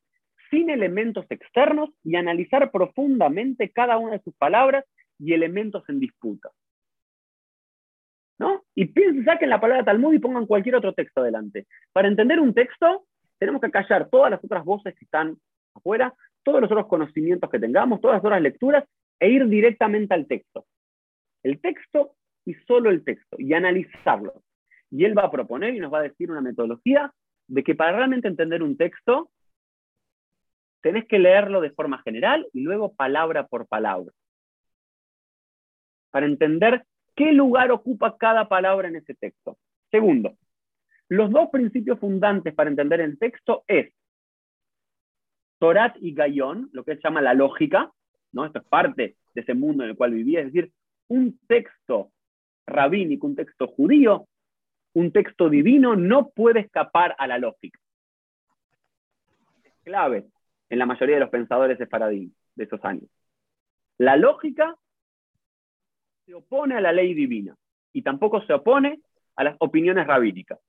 sin 0.50 0.70
elementos 0.70 1.26
externos 1.30 1.90
y 2.04 2.16
analizar 2.16 2.72
profundamente 2.72 3.70
cada 3.70 3.98
una 3.98 4.14
de 4.14 4.24
sus 4.24 4.34
palabras 4.36 4.86
y 5.20 5.34
elementos 5.34 5.88
en 5.90 6.00
disputa. 6.00 6.50
¿No? 8.40 8.64
Y 8.74 8.86
piensen, 8.86 9.26
saquen 9.26 9.50
la 9.50 9.60
palabra 9.60 9.84
Talmud 9.84 10.14
y 10.14 10.20
pongan 10.20 10.46
cualquier 10.46 10.76
otro 10.76 10.94
texto 10.94 11.22
adelante. 11.22 11.68
Para 11.92 12.08
entender 12.08 12.40
un 12.40 12.54
texto, 12.54 13.06
tenemos 13.38 13.62
que 13.62 13.70
callar 13.70 14.10
todas 14.10 14.32
las 14.32 14.44
otras 14.44 14.64
voces 14.64 14.96
que 14.96 15.06
están 15.06 15.38
afuera, 15.76 16.14
todos 16.44 16.62
los 16.62 16.72
otros 16.72 16.88
conocimientos 16.88 17.50
que 17.50 17.60
tengamos, 17.60 18.00
todas 18.00 18.16
las 18.16 18.26
otras 18.26 18.42
lecturas, 18.42 18.86
e 19.20 19.30
ir 19.30 19.46
directamente 19.48 20.14
al 20.14 20.26
texto. 20.26 20.66
El 21.44 21.60
texto 21.60 22.16
y 22.50 22.56
solo 22.66 22.90
el 22.90 23.04
texto, 23.04 23.38
y 23.38 23.54
analizarlo. 23.54 24.42
Y 24.90 25.06
él 25.06 25.16
va 25.16 25.26
a 25.26 25.32
proponer 25.32 25.76
y 25.76 25.80
nos 25.80 25.94
va 25.94 26.00
a 26.00 26.10
decir 26.10 26.32
una 26.32 26.42
metodología 26.42 27.14
de 27.48 27.64
que 27.64 27.76
para 27.76 27.96
realmente 27.96 28.28
entender 28.28 28.64
un 28.64 28.76
texto, 28.76 29.30
tenés 30.82 31.06
que 31.06 31.20
leerlo 31.20 31.62
de 31.62 31.70
forma 31.70 32.02
general 32.02 32.48
y 32.52 32.62
luego 32.62 32.96
palabra 32.96 33.46
por 33.46 33.68
palabra. 33.68 34.12
Para 36.10 36.26
entender 36.26 36.86
qué 37.16 37.34
lugar 37.34 37.72
ocupa 37.72 38.18
cada 38.18 38.50
palabra 38.50 38.88
en 38.88 38.96
ese 38.96 39.14
texto. 39.14 39.60
Segundo, 39.92 40.36
los 41.08 41.30
dos 41.30 41.50
principios 41.52 42.00
fundantes 42.00 42.56
para 42.56 42.72
entender 42.72 43.00
el 43.02 43.20
texto 43.20 43.64
es 43.68 43.94
Torat 45.60 45.98
y 46.00 46.16
Gayón, 46.16 46.72
lo 46.74 46.84
que 46.84 46.96
se 46.96 47.02
llama 47.04 47.22
la 47.22 47.36
lógica, 47.36 47.92
¿no? 48.32 48.44
Esto 48.46 48.58
es 48.58 48.66
parte 48.66 49.18
de 49.36 49.42
ese 49.42 49.54
mundo 49.54 49.84
en 49.84 49.92
el 49.92 49.96
cual 49.96 50.14
vivía, 50.14 50.40
es 50.40 50.48
decir, 50.48 50.72
un 51.10 51.38
texto 51.48 52.12
rabínico, 52.70 53.28
un 53.28 53.36
texto 53.36 53.68
judío, 53.68 54.28
un 54.94 55.12
texto 55.12 55.50
divino 55.50 55.96
no 55.96 56.30
puede 56.30 56.62
escapar 56.62 57.16
a 57.18 57.28
la 57.28 57.38
lógica. 57.38 57.80
Es 59.64 59.74
clave 59.84 60.28
en 60.70 60.80
la 60.80 60.86
mayoría 60.86 61.16
de 61.16 61.22
los 61.22 61.30
pensadores 61.30 61.78
de 61.78 61.88
Faraday 61.88 62.32
de 62.56 62.64
esos 62.64 62.84
años. 62.86 63.10
La 63.98 64.16
lógica 64.16 64.76
se 66.26 66.34
opone 66.34 66.76
a 66.76 66.82
la 66.82 66.92
ley 66.92 67.14
divina 67.14 67.56
y 67.94 68.02
tampoco 68.02 68.42
se 68.44 68.54
opone 68.54 69.02
a 69.36 69.44
las 69.44 69.56
opiniones 69.60 70.08
rabínicas 70.08 70.60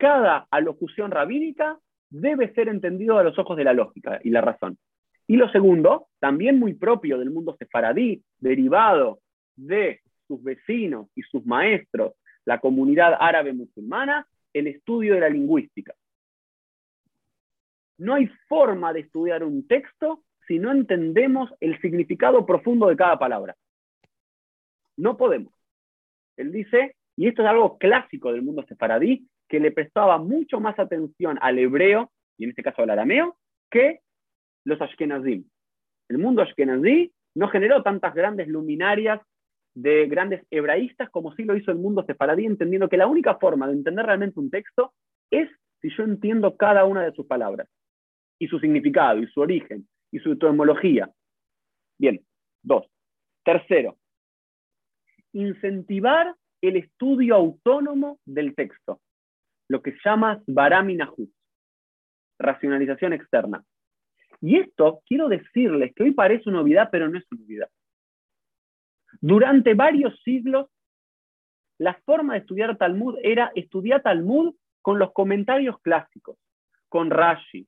cada 0.00 0.48
alocución 0.50 1.10
rabínica 1.10 1.78
debe 2.08 2.52
ser 2.54 2.68
entendido 2.68 3.18
a 3.18 3.22
los 3.22 3.38
ojos 3.38 3.56
de 3.56 3.64
la 3.64 3.74
lógica 3.74 4.18
y 4.24 4.30
la 4.30 4.40
razón. 4.40 4.78
Y 5.26 5.36
lo 5.36 5.48
segundo, 5.50 6.08
también 6.18 6.58
muy 6.58 6.72
propio 6.72 7.18
del 7.18 7.30
mundo 7.30 7.54
sefaradí, 7.58 8.24
derivado 8.38 9.20
de 9.54 10.00
sus 10.30 10.44
vecinos 10.44 11.08
y 11.16 11.22
sus 11.22 11.44
maestros, 11.44 12.12
la 12.44 12.60
comunidad 12.60 13.16
árabe 13.18 13.52
musulmana, 13.52 14.28
el 14.52 14.68
estudio 14.68 15.14
de 15.14 15.20
la 15.20 15.28
lingüística. 15.28 15.92
No 17.98 18.14
hay 18.14 18.28
forma 18.48 18.92
de 18.92 19.00
estudiar 19.00 19.42
un 19.42 19.66
texto 19.66 20.22
si 20.46 20.60
no 20.60 20.70
entendemos 20.70 21.50
el 21.58 21.80
significado 21.80 22.46
profundo 22.46 22.86
de 22.86 22.96
cada 22.96 23.18
palabra. 23.18 23.56
No 24.96 25.16
podemos. 25.16 25.52
Él 26.36 26.52
dice, 26.52 26.94
y 27.16 27.26
esto 27.26 27.42
es 27.42 27.48
algo 27.48 27.76
clásico 27.76 28.32
del 28.32 28.42
mundo 28.42 28.64
sefaradí, 28.68 29.26
que 29.48 29.58
le 29.58 29.72
prestaba 29.72 30.18
mucho 30.18 30.60
más 30.60 30.78
atención 30.78 31.38
al 31.42 31.58
hebreo, 31.58 32.12
y 32.38 32.44
en 32.44 32.50
este 32.50 32.62
caso 32.62 32.82
al 32.82 32.90
arameo, 32.90 33.36
que 33.68 34.00
los 34.64 34.80
ashkenazim. 34.80 35.44
El 36.08 36.18
mundo 36.18 36.42
ashkenazí 36.42 37.12
no 37.34 37.48
generó 37.48 37.82
tantas 37.82 38.14
grandes 38.14 38.46
luminarias 38.46 39.20
de 39.74 40.06
grandes 40.06 40.44
hebraístas 40.50 41.10
como 41.10 41.34
sí 41.34 41.44
lo 41.44 41.56
hizo 41.56 41.70
el 41.70 41.78
mundo 41.78 42.04
sefaradí, 42.04 42.46
entendiendo 42.46 42.88
que 42.88 42.96
la 42.96 43.06
única 43.06 43.36
forma 43.36 43.66
de 43.66 43.74
entender 43.74 44.06
realmente 44.06 44.40
un 44.40 44.50
texto 44.50 44.92
es 45.30 45.48
si 45.80 45.88
yo 45.96 46.02
entiendo 46.04 46.56
cada 46.56 46.84
una 46.84 47.02
de 47.02 47.12
sus 47.12 47.26
palabras, 47.26 47.68
y 48.38 48.48
su 48.48 48.58
significado, 48.58 49.18
y 49.18 49.26
su 49.28 49.40
origen, 49.40 49.88
y 50.10 50.18
su 50.18 50.32
etimología. 50.32 51.10
Bien, 51.98 52.20
dos. 52.62 52.86
Tercero, 53.44 53.96
incentivar 55.32 56.34
el 56.60 56.76
estudio 56.76 57.36
autónomo 57.36 58.18
del 58.26 58.54
texto 58.54 59.00
lo 59.70 59.82
que 59.82 59.92
se 59.92 60.00
llama 60.04 60.42
Baraminahut, 60.48 61.30
racionalización 62.40 63.12
externa. 63.12 63.64
Y 64.40 64.58
esto 64.58 65.00
quiero 65.06 65.28
decirles 65.28 65.92
que 65.94 66.02
hoy 66.02 66.10
parece 66.10 66.48
una 66.48 66.58
novedad, 66.58 66.88
pero 66.90 67.08
no 67.08 67.16
es 67.16 67.24
una 67.30 67.42
novedad. 67.42 67.68
Durante 69.20 69.74
varios 69.74 70.20
siglos, 70.22 70.68
la 71.78 71.94
forma 72.04 72.34
de 72.34 72.40
estudiar 72.40 72.76
Talmud 72.76 73.16
era 73.22 73.52
estudiar 73.54 74.02
Talmud 74.02 74.54
con 74.82 74.98
los 74.98 75.12
comentarios 75.12 75.80
clásicos, 75.80 76.36
con 76.88 77.10
Rashi, 77.10 77.66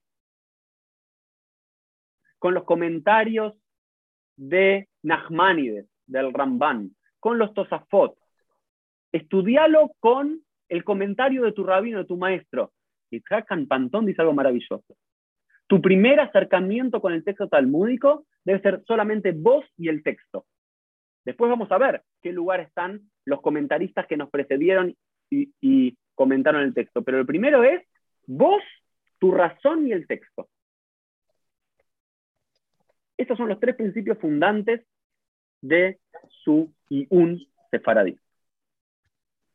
con 2.38 2.54
los 2.54 2.64
comentarios 2.64 3.54
de 4.36 4.88
Nachmanides, 5.02 5.86
del 6.06 6.32
Ramban, 6.32 6.94
con 7.20 7.38
los 7.38 7.54
Tosafot. 7.54 8.16
Estudialo 9.12 9.92
con 10.00 10.42
el 10.68 10.84
comentario 10.84 11.44
de 11.44 11.52
tu 11.52 11.64
rabino, 11.64 11.98
de 11.98 12.04
tu 12.04 12.16
maestro. 12.16 12.72
Y 13.10 13.22
Hakan 13.28 13.66
Pantón 13.66 14.06
dice 14.06 14.22
algo 14.22 14.34
maravilloso. 14.34 14.96
Tu 15.66 15.80
primer 15.80 16.18
acercamiento 16.20 17.00
con 17.00 17.12
el 17.12 17.24
texto 17.24 17.48
talmúdico 17.48 18.26
debe 18.44 18.60
ser 18.60 18.82
solamente 18.86 19.32
vos 19.32 19.64
y 19.76 19.88
el 19.88 20.02
texto. 20.02 20.46
Después 21.24 21.48
vamos 21.50 21.70
a 21.70 21.78
ver 21.78 22.02
qué 22.20 22.32
lugar 22.32 22.60
están 22.60 23.10
los 23.24 23.40
comentaristas 23.40 24.06
que 24.06 24.16
nos 24.16 24.30
precedieron 24.30 24.96
y, 25.30 25.96
comentaron 26.14 26.62
el 26.62 26.74
texto. 26.74 27.02
Pero 27.02 27.18
el 27.18 27.26
primero 27.26 27.64
es 27.64 27.82
vos, 28.26 28.62
tu 29.18 29.32
razón 29.32 29.86
y 29.86 29.92
el 29.92 30.06
texto. 30.06 30.48
Estos 33.16 33.38
son 33.38 33.48
los 33.48 33.58
tres 33.58 33.76
principios 33.76 34.18
fundantes 34.18 34.86
de 35.62 35.98
su 36.28 36.72
y 36.90 37.06
un 37.08 37.44
sefaradí. 37.70 38.18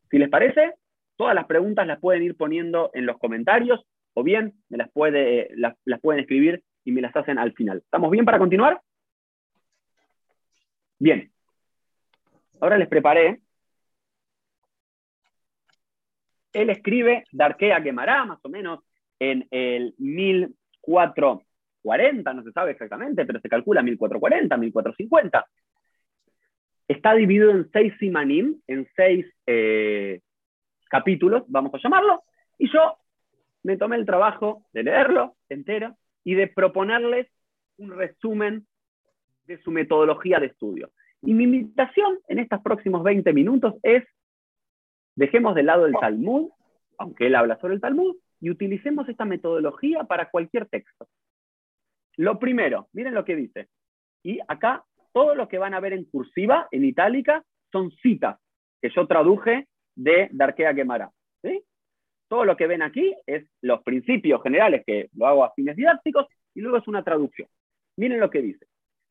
Si 0.09 0.17
les 0.17 0.29
parece, 0.29 0.73
todas 1.15 1.35
las 1.35 1.45
preguntas 1.45 1.85
las 1.85 1.99
pueden 1.99 2.23
ir 2.23 2.35
poniendo 2.35 2.89
en 2.93 3.05
los 3.05 3.17
comentarios 3.17 3.85
o 4.13 4.23
bien 4.23 4.53
me 4.69 4.77
las, 4.77 4.89
puede, 4.91 5.49
las, 5.55 5.75
pueden 6.01 6.21
escribir 6.21 6.63
y 6.83 6.91
me 6.91 7.01
las 7.01 7.15
hacen 7.15 7.37
al 7.37 7.53
final. 7.53 7.77
¿Estamos 7.79 8.09
bien 8.09 8.25
para 8.25 8.39
continuar? 8.39 8.81
Bien. 10.99 11.31
Ahora 12.59 12.77
les 12.77 12.87
preparé. 12.87 13.41
Él 16.53 16.69
escribe 16.69 17.25
Darkea 17.31 17.81
Quemará, 17.83 18.23
más 18.25 18.39
o 18.43 18.49
menos 18.49 18.79
en 19.19 19.47
el 19.51 19.93
1440, 19.97 22.33
no 22.33 22.43
se 22.43 22.51
sabe 22.51 22.71
exactamente, 22.71 23.25
pero 23.25 23.39
se 23.39 23.49
calcula 23.49 23.83
1440, 23.83 24.57
1450. 24.57 25.45
Está 26.87 27.13
dividido 27.13 27.51
en 27.51 27.69
seis 27.71 27.93
simanim, 27.99 28.59
en 28.67 28.87
seis 28.95 29.25
eh, 29.45 30.21
capítulos, 30.89 31.43
vamos 31.47 31.73
a 31.73 31.79
llamarlo, 31.79 32.23
y 32.57 32.71
yo 32.71 32.97
me 33.63 33.75
tomé 33.77 33.97
el 33.97 34.05
trabajo 34.05 34.65
de 34.71 34.83
leerlo 34.83 35.35
entero 35.49 35.97
y 36.23 36.35
de 36.35 36.47
proponerles 36.47 37.27
un 37.77 37.91
resumen 37.91 38.65
de 39.45 39.61
su 39.61 39.71
metodología 39.71 40.39
de 40.39 40.45
estudio. 40.47 40.91
Y 41.21 41.33
mi 41.33 41.45
invitación 41.45 42.19
en 42.27 42.39
estos 42.39 42.61
próximos 42.61 43.03
20 43.03 43.33
minutos 43.33 43.75
es, 43.83 44.03
dejemos 45.15 45.55
de 45.55 45.63
lado 45.63 45.85
el 45.85 45.93
Talmud, 45.99 46.49
aunque 46.97 47.27
él 47.27 47.35
habla 47.35 47.59
sobre 47.59 47.73
el 47.75 47.81
Talmud, 47.81 48.15
y 48.39 48.49
utilicemos 48.49 49.09
esta 49.09 49.25
metodología 49.25 50.03
para 50.03 50.29
cualquier 50.29 50.67
texto. 50.67 51.07
Lo 52.17 52.39
primero, 52.39 52.87
miren 52.93 53.13
lo 53.13 53.25
que 53.25 53.35
dice. 53.35 53.67
Y 54.23 54.39
acá 54.47 54.83
todo 55.13 55.35
lo 55.35 55.47
que 55.47 55.57
van 55.57 55.73
a 55.73 55.79
ver 55.79 55.93
en 55.93 56.05
cursiva, 56.05 56.67
en 56.71 56.85
itálica, 56.85 57.43
son 57.71 57.91
citas 57.91 58.39
que 58.81 58.89
yo 58.89 59.07
traduje 59.07 59.67
de 59.95 60.29
Darkea 60.31 60.73
Gemara. 60.73 61.11
¿sí? 61.41 61.63
Todo 62.27 62.45
lo 62.45 62.55
que 62.55 62.67
ven 62.67 62.81
aquí 62.81 63.15
es 63.25 63.47
los 63.61 63.81
principios 63.83 64.41
generales 64.43 64.83
que 64.85 65.09
lo 65.13 65.27
hago 65.27 65.43
a 65.43 65.53
fines 65.53 65.75
didácticos 65.75 66.27
y 66.53 66.61
luego 66.61 66.77
es 66.77 66.87
una 66.87 67.03
traducción. 67.03 67.47
Miren 67.97 68.19
lo 68.19 68.29
que 68.29 68.41
dice. 68.41 68.67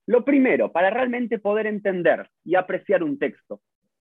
Lo 0.06 0.24
primero, 0.24 0.70
para 0.70 0.90
realmente 0.90 1.38
poder 1.38 1.66
entender 1.66 2.30
y 2.44 2.54
apreciar 2.54 3.02
un 3.02 3.18
texto 3.18 3.60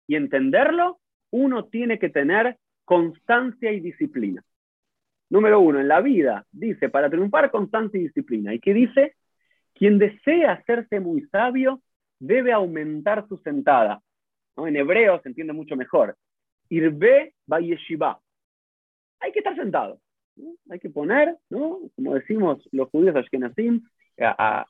y 0.07 0.15
entenderlo, 0.15 0.99
uno 1.31 1.65
tiene 1.65 1.99
que 1.99 2.09
tener 2.09 2.57
constancia 2.85 3.71
y 3.71 3.79
disciplina. 3.79 4.43
Número 5.29 5.59
uno, 5.59 5.79
en 5.79 5.87
la 5.87 6.01
vida, 6.01 6.45
dice, 6.51 6.89
para 6.89 7.09
triunfar, 7.09 7.51
constancia 7.51 7.99
y 7.99 8.03
disciplina. 8.03 8.53
¿Y 8.53 8.59
qué 8.59 8.73
dice? 8.73 9.15
Quien 9.73 9.97
desea 9.97 10.53
hacerse 10.53 10.99
muy 10.99 11.21
sabio 11.27 11.81
debe 12.19 12.51
aumentar 12.51 13.27
su 13.27 13.37
sentada. 13.37 14.01
En 14.57 14.75
hebreo 14.75 15.21
se 15.21 15.29
entiende 15.29 15.53
mucho 15.53 15.75
mejor. 15.75 16.17
Irbe 16.69 17.33
Bayeshiva. 17.47 18.19
Hay 19.19 19.31
que 19.31 19.39
estar 19.39 19.55
sentado. 19.55 19.99
Hay 20.69 20.79
que 20.79 20.89
poner, 20.89 21.37
¿no? 21.49 21.79
como 21.95 22.15
decimos 22.15 22.67
los 22.71 22.89
judíos 22.89 23.15
ashkenazim, 23.15 23.83
a, 24.19 24.65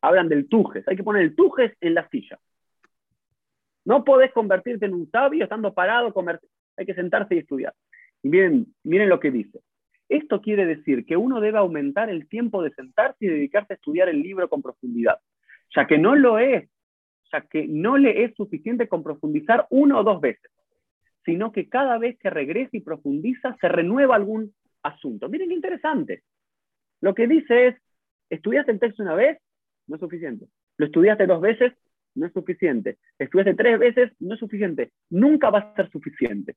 hablan 0.00 0.28
del 0.28 0.48
tujes. 0.48 0.86
Hay 0.88 0.96
que 0.96 1.04
poner 1.04 1.22
el 1.22 1.34
tujes 1.34 1.72
en 1.80 1.94
la 1.94 2.08
silla. 2.08 2.38
No 3.84 4.04
podés 4.04 4.32
convertirte 4.32 4.86
en 4.86 4.94
un 4.94 5.10
sabio 5.10 5.44
estando 5.44 5.72
parado, 5.72 6.12
hay 6.76 6.86
que 6.86 6.94
sentarse 6.94 7.34
y 7.34 7.38
estudiar. 7.38 7.74
Miren, 8.22 8.66
miren 8.84 9.08
lo 9.08 9.20
que 9.20 9.30
dice. 9.30 9.60
Esto 10.08 10.40
quiere 10.40 10.66
decir 10.66 11.04
que 11.04 11.16
uno 11.16 11.40
debe 11.40 11.58
aumentar 11.58 12.08
el 12.10 12.28
tiempo 12.28 12.62
de 12.62 12.72
sentarse 12.72 13.16
y 13.20 13.28
dedicarse 13.28 13.72
a 13.72 13.76
estudiar 13.76 14.08
el 14.08 14.22
libro 14.22 14.48
con 14.48 14.62
profundidad, 14.62 15.18
ya 15.74 15.86
que 15.86 15.98
no 15.98 16.16
lo 16.16 16.38
es, 16.38 16.68
ya 17.30 17.42
que 17.42 17.66
no 17.68 17.98
le 17.98 18.24
es 18.24 18.34
suficiente 18.34 18.88
con 18.88 19.02
profundizar 19.02 19.66
una 19.70 19.98
o 19.98 20.04
dos 20.04 20.20
veces, 20.20 20.50
sino 21.24 21.52
que 21.52 21.68
cada 21.68 21.98
vez 21.98 22.18
que 22.18 22.30
regresa 22.30 22.70
y 22.76 22.80
profundiza 22.80 23.56
se 23.60 23.68
renueva 23.68 24.16
algún 24.16 24.54
asunto. 24.82 25.28
Miren 25.28 25.48
qué 25.48 25.54
interesante. 25.54 26.22
Lo 27.00 27.14
que 27.14 27.26
dice 27.26 27.68
es, 27.68 27.76
estudiaste 28.30 28.72
el 28.72 28.80
texto 28.80 29.02
una 29.02 29.14
vez, 29.14 29.38
no 29.88 29.96
es 29.96 30.00
suficiente. 30.00 30.46
Lo 30.76 30.86
estudiaste 30.86 31.26
dos 31.26 31.40
veces, 31.40 31.72
no 32.14 32.26
es 32.26 32.32
suficiente. 32.32 32.98
Estudiaste 33.18 33.54
tres 33.54 33.78
veces, 33.78 34.12
no 34.20 34.34
es 34.34 34.40
suficiente. 34.40 34.92
Nunca 35.10 35.50
va 35.50 35.58
a 35.58 35.74
ser 35.74 35.90
suficiente. 35.90 36.56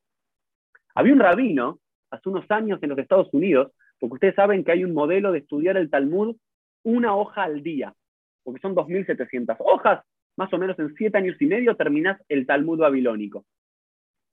Había 0.94 1.14
un 1.14 1.20
rabino 1.20 1.80
hace 2.10 2.28
unos 2.28 2.48
años 2.50 2.78
en 2.82 2.90
los 2.90 2.98
Estados 2.98 3.28
Unidos, 3.32 3.72
porque 3.98 4.14
ustedes 4.14 4.34
saben 4.34 4.64
que 4.64 4.72
hay 4.72 4.84
un 4.84 4.92
modelo 4.92 5.32
de 5.32 5.38
estudiar 5.38 5.76
el 5.76 5.90
Talmud 5.90 6.36
una 6.84 7.16
hoja 7.16 7.44
al 7.44 7.62
día, 7.62 7.94
porque 8.42 8.60
son 8.60 8.74
2.700 8.74 9.56
hojas, 9.60 10.04
más 10.36 10.52
o 10.52 10.58
menos 10.58 10.78
en 10.78 10.94
siete 10.94 11.18
años 11.18 11.36
y 11.40 11.46
medio 11.46 11.76
terminas 11.76 12.20
el 12.28 12.46
Talmud 12.46 12.78
babilónico. 12.78 13.44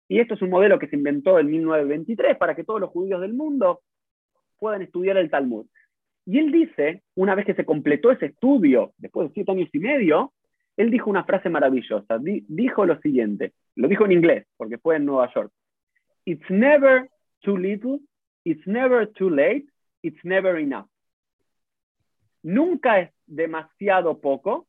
Y 0.07 0.19
esto 0.19 0.33
es 0.33 0.41
un 0.41 0.49
modelo 0.49 0.79
que 0.79 0.87
se 0.87 0.95
inventó 0.95 1.37
en 1.37 1.47
1923 1.47 2.37
para 2.37 2.55
que 2.55 2.63
todos 2.63 2.81
los 2.81 2.89
judíos 2.89 3.21
del 3.21 3.33
mundo 3.33 3.81
puedan 4.57 4.81
estudiar 4.81 5.17
el 5.17 5.29
Talmud. 5.29 5.67
Y 6.25 6.37
él 6.39 6.51
dice, 6.51 7.03
una 7.15 7.35
vez 7.35 7.45
que 7.45 7.55
se 7.55 7.65
completó 7.65 8.11
ese 8.11 8.27
estudio, 8.27 8.93
después 8.97 9.29
de 9.29 9.33
siete 9.33 9.51
años 9.51 9.69
y 9.73 9.79
medio, 9.79 10.33
él 10.77 10.91
dijo 10.91 11.09
una 11.09 11.23
frase 11.23 11.49
maravillosa. 11.49 12.19
dijo 12.19 12.85
lo 12.85 12.99
siguiente, 13.01 13.53
lo 13.75 13.87
dijo 13.87 14.05
en 14.05 14.13
inglés, 14.13 14.47
porque 14.55 14.77
fue 14.77 14.95
en 14.95 15.05
Nueva 15.05 15.31
York. 15.33 15.51
It's 16.25 16.49
never 16.49 17.09
too 17.41 17.57
little, 17.57 17.99
it's 18.43 18.65
never 18.65 19.07
too 19.13 19.29
late, 19.29 19.65
it's 20.01 20.23
never 20.23 20.57
enough. 20.57 20.87
Nunca 22.43 22.99
es 23.01 23.11
demasiado 23.25 24.19
poco, 24.19 24.67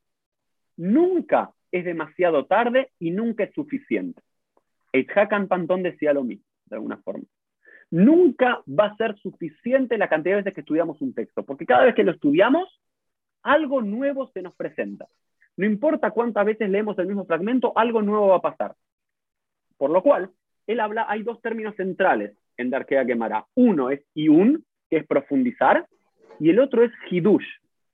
nunca 0.77 1.53
es 1.71 1.85
demasiado 1.85 2.47
tarde 2.47 2.91
y 2.99 3.11
nunca 3.11 3.45
es 3.45 3.55
suficiente. 3.55 4.21
Hakan 4.93 5.47
Pantón 5.47 5.83
decía 5.83 6.13
lo 6.13 6.25
mismo, 6.25 6.45
de 6.67 6.77
alguna 6.77 6.97
forma. 6.97 7.25
Nunca 7.91 8.63
va 8.67 8.87
a 8.87 8.97
ser 8.97 9.17
suficiente 9.19 9.99
la 9.99 10.09
cantidad 10.09 10.37
de 10.37 10.43
veces 10.43 10.55
que 10.55 10.61
estudiamos 10.61 11.01
un 11.03 11.13
texto, 11.13 11.45
porque 11.45 11.67
cada 11.67 11.85
vez 11.85 11.95
que 11.95 12.05
lo 12.05 12.13
estudiamos, 12.13 12.81
algo 13.43 13.83
nuevo 13.83 14.31
se 14.33 14.43
nos 14.43 14.55
presenta. 14.55 15.09
No 15.57 15.67
importa 15.67 16.13
cuántas 16.13 16.47
veces 16.47 16.71
leemos 16.71 16.99
el 16.99 17.07
mismo 17.07 17.25
fragmento, 17.25 17.73
algo 17.77 18.01
nuevo 18.01 18.29
va 18.29 18.37
a 18.37 18.43
pasar. 18.43 18.77
Por 19.77 19.91
lo 19.91 20.03
cual, 20.03 20.31
él 20.67 20.81
habla, 20.81 21.07
hay 21.09 21.23
dos 21.23 21.41
términos 21.43 21.75
centrales 21.77 22.37
en 22.57 22.71
Darkea 22.71 23.05
Gemara. 23.05 23.47
Uno 23.55 23.91
es 23.91 24.03
Iun, 24.15 24.65
que 24.89 24.99
es 24.99 25.07
profundizar, 25.07 25.87
y 26.39 26.51
el 26.51 26.61
otro 26.61 26.85
es 26.85 26.93
Hidush, 27.11 27.47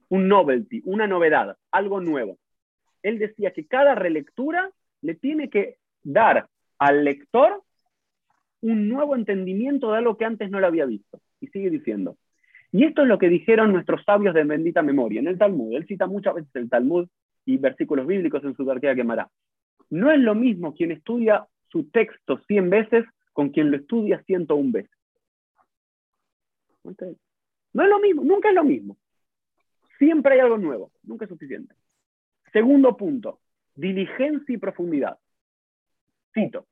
un 0.09 0.29
novelty, 0.29 0.83
una 0.85 1.07
novedad, 1.07 1.57
algo 1.71 2.01
nuevo. 2.01 2.39
Él 3.03 3.19
decía 3.19 3.53
que 3.53 3.67
cada 3.67 3.95
relectura 3.95 4.71
le 5.01 5.15
tiene 5.15 5.49
que 5.49 5.79
dar 6.03 6.49
al 6.79 7.05
lector 7.05 7.63
un 8.67 8.89
nuevo 8.89 9.15
entendimiento 9.15 9.93
de 9.93 9.99
algo 9.99 10.17
que 10.17 10.25
antes 10.25 10.51
no 10.51 10.59
lo 10.59 10.67
había 10.67 10.87
visto. 10.87 11.21
Y 11.41 11.47
sigue 11.49 11.71
diciendo. 11.71 12.17
Y 12.73 12.85
esto 12.85 13.03
es 13.03 13.09
lo 13.09 13.19
que 13.19 13.29
dijeron 13.29 13.73
nuestros 13.73 14.05
sabios 14.05 14.35
de 14.35 14.43
bendita 14.43 14.83
memoria 14.83 15.21
en 15.21 15.29
el 15.29 15.39
Talmud. 15.39 15.75
Él 15.77 15.87
cita 15.87 16.07
muchas 16.09 16.35
veces 16.35 16.51
el 16.55 16.69
Talmud 16.69 17.09
y 17.45 17.59
versículos 17.59 18.07
bíblicos 18.09 18.43
en 18.43 18.57
su 18.57 18.65
Darkea 18.65 18.97
Gemara. 18.97 19.31
No 19.89 20.11
es 20.11 20.19
lo 20.19 20.35
mismo 20.35 20.75
quien 20.75 20.91
estudia 20.91 21.47
su 21.69 21.89
texto 21.91 22.39
100 22.49 22.71
veces 22.71 23.05
con 23.33 23.51
quien 23.51 23.71
lo 23.71 23.77
estudia 23.77 24.21
101 24.25 24.73
veces. 24.73 24.91
No 27.73 27.83
es 27.83 27.89
lo 27.89 28.01
mismo, 28.01 28.25
nunca 28.25 28.49
es 28.49 28.55
lo 28.55 28.65
mismo. 28.65 28.97
Siempre 29.99 30.35
hay 30.35 30.41
algo 30.41 30.59
nuevo, 30.59 30.91
nunca 31.05 31.25
es 31.25 31.29
suficiente. 31.29 31.75
Segundo 32.53 32.97
punto, 32.97 33.39
diligencia 33.77 34.55
y 34.55 34.59
profundidad. 34.59 35.19
Cito, 36.35 36.67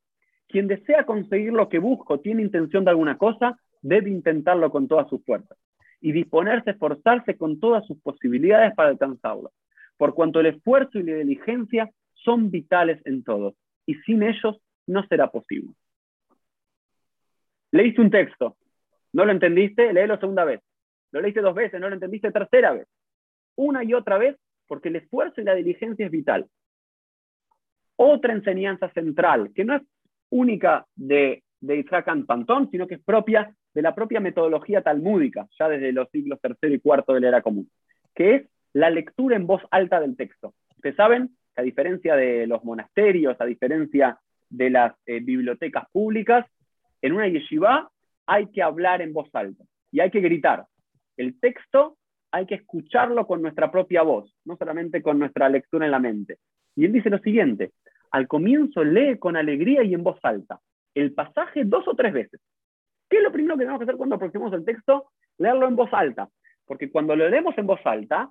quien 0.54 0.68
desea 0.68 1.04
conseguir 1.04 1.52
lo 1.52 1.68
que 1.68 1.80
busco, 1.80 2.20
tiene 2.20 2.40
intención 2.40 2.84
de 2.84 2.90
alguna 2.90 3.18
cosa, 3.18 3.58
debe 3.82 4.08
intentarlo 4.08 4.70
con 4.70 4.86
todas 4.86 5.08
sus 5.08 5.24
fuerzas. 5.24 5.58
y 6.00 6.12
disponerse 6.12 6.70
esforzarse 6.70 7.36
con 7.36 7.58
todas 7.58 7.84
sus 7.86 7.98
posibilidades 8.02 8.72
para 8.74 8.90
alcanzarlo, 8.90 9.50
por 9.96 10.14
cuanto 10.14 10.38
el 10.38 10.46
esfuerzo 10.46 10.98
y 10.98 11.02
la 11.02 11.16
diligencia 11.16 11.90
son 12.12 12.52
vitales 12.52 13.00
en 13.04 13.24
todos, 13.24 13.54
y 13.84 13.94
sin 14.06 14.22
ellos 14.22 14.60
no 14.86 15.04
será 15.08 15.28
posible. 15.28 15.72
Leíste 17.72 18.00
un 18.02 18.10
texto, 18.10 18.56
no 19.12 19.24
lo 19.24 19.32
entendiste, 19.32 19.92
léelo 19.92 20.20
segunda 20.20 20.44
vez. 20.44 20.60
Lo 21.10 21.20
leíste 21.20 21.40
dos 21.40 21.54
veces, 21.54 21.80
no 21.80 21.88
lo 21.88 21.94
entendiste 21.94 22.30
tercera 22.30 22.74
vez. 22.74 22.86
Una 23.56 23.82
y 23.82 23.92
otra 23.94 24.18
vez, 24.18 24.36
porque 24.68 24.90
el 24.90 24.96
esfuerzo 24.96 25.40
y 25.40 25.44
la 25.44 25.54
diligencia 25.54 26.06
es 26.06 26.12
vital. 26.12 26.46
Otra 27.96 28.34
enseñanza 28.34 28.88
central, 28.92 29.52
que 29.54 29.64
no 29.64 29.74
es 29.76 29.82
única 30.34 30.84
de, 30.96 31.44
de 31.60 31.76
Isaac 31.76 32.06
Pantón, 32.26 32.68
sino 32.70 32.86
que 32.86 32.96
es 32.96 33.02
propia 33.02 33.54
de 33.72 33.82
la 33.82 33.94
propia 33.94 34.20
metodología 34.20 34.82
talmúdica, 34.82 35.48
ya 35.58 35.68
desde 35.68 35.92
los 35.92 36.08
siglos 36.10 36.40
tercero 36.40 36.74
y 36.74 36.80
cuarto 36.80 37.12
de 37.14 37.20
la 37.20 37.28
era 37.28 37.42
común, 37.42 37.70
que 38.14 38.34
es 38.34 38.42
la 38.72 38.90
lectura 38.90 39.36
en 39.36 39.46
voz 39.46 39.62
alta 39.70 40.00
del 40.00 40.16
texto. 40.16 40.54
Ustedes 40.76 40.96
saben 40.96 41.30
que 41.54 41.60
a 41.60 41.64
diferencia 41.64 42.16
de 42.16 42.46
los 42.46 42.64
monasterios, 42.64 43.40
a 43.40 43.44
diferencia 43.44 44.18
de 44.50 44.70
las 44.70 44.94
eh, 45.06 45.20
bibliotecas 45.20 45.84
públicas, 45.92 46.46
en 47.00 47.12
una 47.12 47.28
yeshiva 47.28 47.90
hay 48.26 48.46
que 48.46 48.62
hablar 48.62 49.02
en 49.02 49.12
voz 49.12 49.28
alta 49.34 49.64
y 49.92 50.00
hay 50.00 50.10
que 50.10 50.20
gritar. 50.20 50.66
El 51.16 51.38
texto 51.38 51.96
hay 52.32 52.46
que 52.46 52.56
escucharlo 52.56 53.26
con 53.26 53.42
nuestra 53.42 53.70
propia 53.70 54.02
voz, 54.02 54.34
no 54.44 54.56
solamente 54.56 55.02
con 55.02 55.18
nuestra 55.18 55.48
lectura 55.48 55.84
en 55.84 55.92
la 55.92 56.00
mente. 56.00 56.38
Y 56.74 56.84
él 56.84 56.92
dice 56.92 57.10
lo 57.10 57.18
siguiente, 57.18 57.70
al 58.14 58.28
comienzo 58.28 58.84
lee 58.84 59.18
con 59.18 59.36
alegría 59.36 59.82
y 59.82 59.92
en 59.92 60.04
voz 60.04 60.20
alta 60.22 60.60
el 60.94 61.12
pasaje 61.14 61.64
dos 61.64 61.88
o 61.88 61.96
tres 61.96 62.12
veces. 62.12 62.40
¿Qué 63.10 63.16
es 63.16 63.24
lo 63.24 63.32
primero 63.32 63.56
que 63.56 63.62
tenemos 63.62 63.80
que 63.80 63.84
hacer 63.86 63.96
cuando 63.96 64.14
aproximamos 64.14 64.54
el 64.54 64.64
texto? 64.64 65.10
Leerlo 65.36 65.66
en 65.66 65.74
voz 65.74 65.92
alta, 65.92 66.30
porque 66.64 66.92
cuando 66.92 67.16
lo 67.16 67.28
leemos 67.28 67.58
en 67.58 67.66
voz 67.66 67.80
alta, 67.84 68.30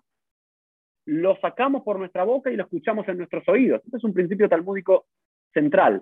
lo 1.05 1.35
sacamos 1.41 1.83
por 1.83 1.99
nuestra 1.99 2.23
boca 2.23 2.49
y 2.49 2.55
lo 2.55 2.63
escuchamos 2.63 3.05
en 3.09 3.17
nuestros 3.17 3.45
oídos. 3.49 3.81
Este 3.83 3.97
es 3.97 4.03
un 4.05 4.13
principio 4.13 4.47
talmúdico 4.47 5.05
central 5.53 6.01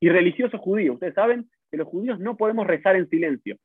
y 0.00 0.08
religioso 0.08 0.56
judío. 0.56 0.94
Ustedes 0.94 1.12
saben 1.12 1.50
que 1.70 1.76
los 1.76 1.88
judíos 1.88 2.18
no 2.18 2.38
podemos 2.38 2.66
rezar 2.66 2.96
en 2.96 3.06
silencio. 3.10 3.58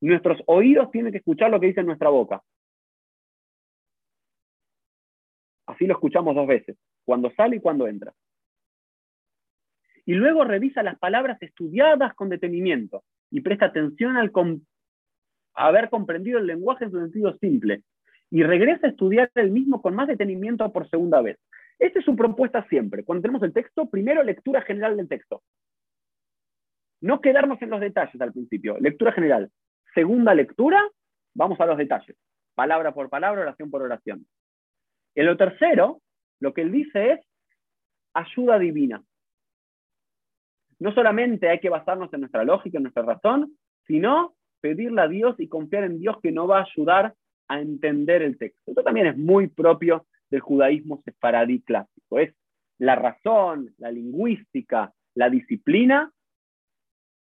Nuestros 0.00 0.42
oídos 0.46 0.90
tienen 0.90 1.12
que 1.12 1.18
escuchar 1.18 1.52
lo 1.52 1.60
que 1.60 1.68
dice 1.68 1.84
nuestra 1.84 2.08
boca. 2.08 2.42
Así 5.66 5.86
lo 5.86 5.94
escuchamos 5.94 6.34
dos 6.34 6.48
veces, 6.48 6.76
cuando 7.04 7.30
sale 7.32 7.56
y 7.56 7.60
cuando 7.60 7.86
entra. 7.86 8.12
Y 10.04 10.14
luego 10.14 10.44
revisa 10.44 10.82
las 10.82 10.98
palabras 10.98 11.40
estudiadas 11.42 12.14
con 12.14 12.28
detenimiento 12.28 13.04
y 13.30 13.40
presta 13.40 13.66
atención 13.66 14.16
al 14.16 14.32
haber 15.54 15.90
comprendido 15.90 16.38
el 16.38 16.46
lenguaje 16.46 16.84
en 16.84 16.90
su 16.90 16.98
sentido 16.98 17.36
simple. 17.38 17.82
Y 18.30 18.42
regresa 18.42 18.86
a 18.86 18.90
estudiar 18.90 19.30
el 19.34 19.50
mismo 19.50 19.82
con 19.82 19.94
más 19.94 20.08
detenimiento 20.08 20.70
por 20.72 20.88
segunda 20.88 21.20
vez. 21.20 21.38
Esta 21.78 21.98
es 21.98 22.04
su 22.04 22.16
propuesta 22.16 22.66
siempre. 22.68 23.04
Cuando 23.04 23.22
tenemos 23.22 23.42
el 23.42 23.52
texto, 23.52 23.88
primero 23.90 24.22
lectura 24.22 24.62
general 24.62 24.96
del 24.96 25.08
texto. 25.08 25.42
No 27.00 27.20
quedarnos 27.20 27.60
en 27.60 27.70
los 27.70 27.80
detalles 27.80 28.20
al 28.20 28.32
principio. 28.32 28.78
Lectura 28.78 29.12
general. 29.12 29.50
Segunda 29.94 30.34
lectura, 30.34 30.88
vamos 31.34 31.60
a 31.60 31.66
los 31.66 31.76
detalles. 31.76 32.16
Palabra 32.54 32.92
por 32.94 33.10
palabra, 33.10 33.42
oración 33.42 33.70
por 33.70 33.82
oración. 33.82 34.26
En 35.14 35.26
lo 35.26 35.36
tercero, 35.36 36.00
lo 36.42 36.52
que 36.52 36.62
él 36.62 36.72
dice 36.72 37.12
es 37.12 37.20
ayuda 38.14 38.58
divina. 38.58 39.02
No 40.80 40.92
solamente 40.92 41.48
hay 41.48 41.60
que 41.60 41.68
basarnos 41.68 42.12
en 42.12 42.20
nuestra 42.20 42.42
lógica, 42.42 42.78
en 42.78 42.82
nuestra 42.82 43.04
razón, 43.04 43.56
sino 43.86 44.34
pedirle 44.60 45.02
a 45.02 45.08
Dios 45.08 45.36
y 45.38 45.48
confiar 45.48 45.84
en 45.84 46.00
Dios 46.00 46.16
que 46.20 46.32
nos 46.32 46.50
va 46.50 46.58
a 46.58 46.64
ayudar 46.64 47.14
a 47.46 47.60
entender 47.60 48.22
el 48.22 48.36
texto. 48.38 48.60
Esto 48.66 48.82
también 48.82 49.06
es 49.06 49.16
muy 49.16 49.46
propio 49.46 50.06
del 50.30 50.40
judaísmo 50.40 51.00
sefaradí 51.04 51.62
clásico. 51.62 52.18
Es 52.18 52.34
la 52.78 52.96
razón, 52.96 53.72
la 53.78 53.92
lingüística, 53.92 54.92
la 55.14 55.30
disciplina, 55.30 56.12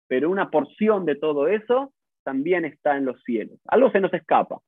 pero 0.08 0.28
una 0.28 0.50
porción 0.50 1.06
de 1.06 1.14
todo 1.14 1.48
eso 1.48 1.94
también 2.22 2.66
está 2.66 2.98
en 2.98 3.06
los 3.06 3.22
cielos. 3.22 3.58
Algo 3.64 3.90
se 3.90 4.00
nos 4.00 4.12
escapa. 4.12 4.60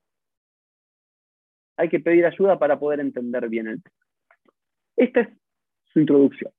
Hay 1.77 1.91
que 1.91 2.01
pedir 2.01 2.25
ayuda 2.25 2.59
para 2.59 2.79
poder 2.79 3.01
entender 3.01 3.49
bien 3.51 3.67
el 3.69 3.83
texto. 3.83 4.08
Esta 4.99 5.21
es 5.21 5.29
su 5.93 6.01
introducción. 6.01 6.53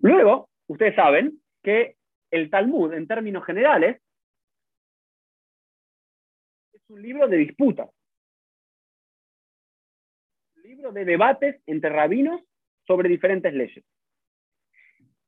Luego, 0.00 0.48
ustedes 0.66 0.94
saben 0.96 1.40
que 1.62 1.96
el 2.30 2.50
Talmud, 2.50 2.92
en 2.92 3.06
términos 3.06 3.44
generales, 3.44 4.02
es 6.72 6.82
un 6.88 7.00
libro 7.00 7.28
de 7.28 7.36
disputas 7.36 7.90
libro 10.70 10.92
de 10.92 11.04
debates 11.04 11.60
entre 11.66 11.90
rabinos 11.90 12.40
sobre 12.86 13.08
diferentes 13.08 13.52
leyes. 13.52 13.84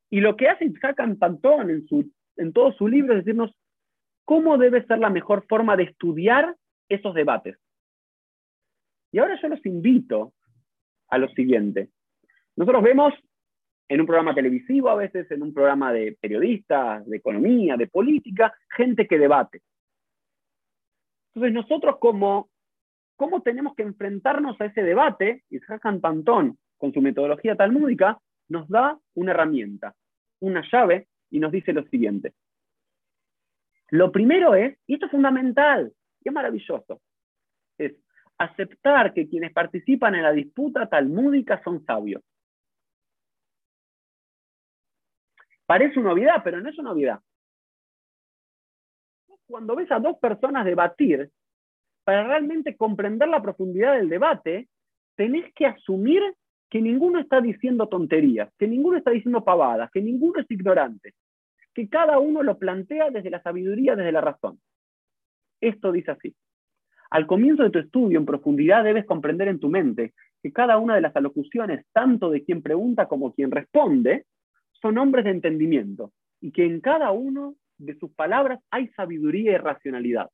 Y 0.09 0.21
lo 0.21 0.37
que 0.37 0.49
hace 0.49 0.67
Isaac 0.67 0.97
Pantón 1.19 1.71
en, 1.71 1.87
en 2.37 2.53
todo 2.53 2.73
su 2.73 2.87
libro 2.87 3.13
es 3.13 3.25
decirnos 3.25 3.55
cómo 4.25 4.57
debe 4.57 4.85
ser 4.87 4.99
la 4.99 5.11
mejor 5.11 5.45
forma 5.49 5.77
de 5.77 5.85
estudiar 5.85 6.57
esos 6.89 7.15
debates. 7.15 7.57
Y 9.11 9.19
ahora 9.19 9.39
yo 9.41 9.49
los 9.49 9.65
invito 9.67 10.33
a 11.13 11.19
lo 11.19 11.29
siguiente. 11.29 11.91
Nosotros 12.57 12.83
vemos 12.83 13.13
en 13.87 14.01
un 14.01 14.07
programa 14.07 14.35
televisivo, 14.35 14.89
a 14.89 14.95
veces 14.95 15.31
en 15.31 15.43
un 15.43 15.53
programa 15.53 15.93
de 15.93 16.17
periodistas, 16.19 17.07
de 17.07 17.19
economía, 17.19 17.77
de 17.77 17.87
política, 17.87 18.55
gente 18.75 19.07
que 19.07 19.19
debate. 19.19 19.61
Entonces 21.35 21.53
nosotros 21.53 21.99
como 21.99 22.49
cómo 23.17 23.43
tenemos 23.43 23.75
que 23.75 23.83
enfrentarnos 23.83 24.59
a 24.59 24.65
ese 24.65 24.83
debate, 24.83 25.45
y 25.51 25.59
Isaac 25.59 25.83
Pantón, 26.01 26.59
con 26.79 26.95
su 26.95 27.03
metodología 27.03 27.57
talmúdica, 27.57 28.19
nos 28.49 28.67
da 28.69 28.99
una 29.15 29.33
herramienta, 29.33 29.95
una 30.41 30.63
llave, 30.73 31.09
y 31.31 31.41
nos 31.41 31.53
dice 31.53 31.75
lo 31.75 31.85
siguiente. 31.89 32.33
Lo 33.91 34.11
primero 34.11 34.55
es, 34.55 34.79
y 34.87 34.95
esto 34.95 35.07
es 35.07 35.13
fundamental, 35.13 35.93
y 36.25 36.29
es 36.31 36.35
maravilloso, 36.35 37.03
es 37.77 37.93
aceptar 38.45 39.13
que 39.15 39.29
quienes 39.29 39.53
participan 39.53 40.15
en 40.15 40.23
la 40.23 40.33
disputa 40.33 40.89
talmúdica 40.89 41.63
son 41.63 41.85
sabios. 41.85 42.23
Parece 45.67 45.99
una 45.99 46.11
novedad, 46.11 46.43
pero 46.43 46.61
no 46.61 46.69
es 46.69 46.79
una 46.79 46.91
novedad. 46.91 47.21
Cuando 49.47 49.77
ves 49.77 49.91
a 49.91 49.99
dos 49.99 50.19
personas 50.19 50.65
debatir, 50.65 51.31
para 52.05 52.25
realmente 52.25 52.77
comprender 52.77 53.29
la 53.29 53.43
profundidad 53.43 53.95
del 53.95 54.09
debate, 54.09 54.69
tenés 55.15 55.53
que 55.55 55.67
asumir 55.67 56.23
que 56.69 56.81
ninguno 56.81 57.21
está 57.21 57.41
diciendo 57.41 57.89
tonterías, 57.89 58.53
que 58.59 58.67
ninguno 58.67 58.97
está 58.97 59.11
diciendo 59.11 59.45
pavadas, 59.45 59.91
que 59.91 60.01
ninguno 60.01 60.41
es 60.41 60.51
ignorante, 60.51 61.15
que 61.75 61.89
cada 61.89 62.19
uno 62.19 62.43
lo 62.43 62.59
plantea 62.59 63.11
desde 63.11 63.31
la 63.31 63.43
sabiduría, 63.43 63.95
desde 63.95 64.13
la 64.13 64.21
razón. 64.21 64.61
Esto 65.61 65.93
dice 65.93 66.11
así. 66.11 66.35
Al 67.13 67.27
comienzo 67.27 67.63
de 67.63 67.69
tu 67.69 67.79
estudio 67.79 68.19
en 68.19 68.25
profundidad 68.25 68.85
debes 68.85 69.05
comprender 69.05 69.47
en 69.49 69.61
tu 69.61 69.69
mente 69.69 70.15
que 70.43 70.51
cada 70.51 70.79
una 70.79 70.95
de 70.95 71.03
las 71.03 71.15
alocuciones, 71.15 71.85
tanto 71.93 72.31
de 72.31 72.43
quien 72.43 72.63
pregunta 72.63 73.07
como 73.07 73.35
quien 73.35 73.51
responde, 73.51 74.25
son 74.81 74.97
hombres 74.97 75.27
de 75.27 75.33
entendimiento 75.33 76.13
y 76.41 76.53
que 76.53 76.65
en 76.65 76.81
cada 76.81 77.11
uno 77.11 77.55
de 77.77 77.99
sus 77.99 78.11
palabras 78.15 78.61
hay 78.71 78.89
sabiduría 78.97 79.53
y 79.53 79.57
racionalidad. 79.59 80.31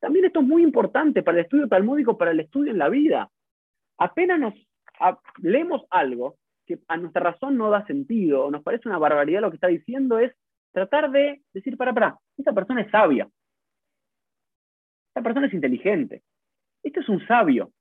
También 0.00 0.24
esto 0.24 0.40
es 0.40 0.46
muy 0.46 0.64
importante 0.64 1.22
para 1.22 1.38
el 1.38 1.44
estudio 1.44 1.68
talmúdico, 1.68 2.18
para 2.18 2.32
el 2.32 2.40
estudio 2.40 2.72
en 2.72 2.78
la 2.78 2.88
vida. 2.88 3.30
Apenas 3.98 4.40
nos 4.40 4.54
leemos 5.38 5.82
algo 5.90 6.38
que 6.66 6.80
a 6.88 6.96
nuestra 6.96 7.22
razón 7.22 7.56
no 7.56 7.70
da 7.70 7.86
sentido 7.86 8.46
o 8.46 8.50
nos 8.50 8.64
parece 8.64 8.88
una 8.88 8.98
barbaridad 8.98 9.40
lo 9.40 9.50
que 9.50 9.58
está 9.58 9.68
diciendo, 9.68 10.18
es 10.18 10.32
tratar 10.72 11.12
de 11.12 11.40
decir, 11.52 11.76
para, 11.76 11.94
para, 11.94 12.18
esta 12.36 12.52
persona 12.52 12.80
es 12.80 12.90
sabia. 12.90 13.28
Esta 15.12 15.22
persona 15.22 15.46
es 15.46 15.54
inteligente. 15.54 16.22
Este 16.82 17.00
es 17.00 17.08
un 17.08 17.24
sabio. 17.26 17.72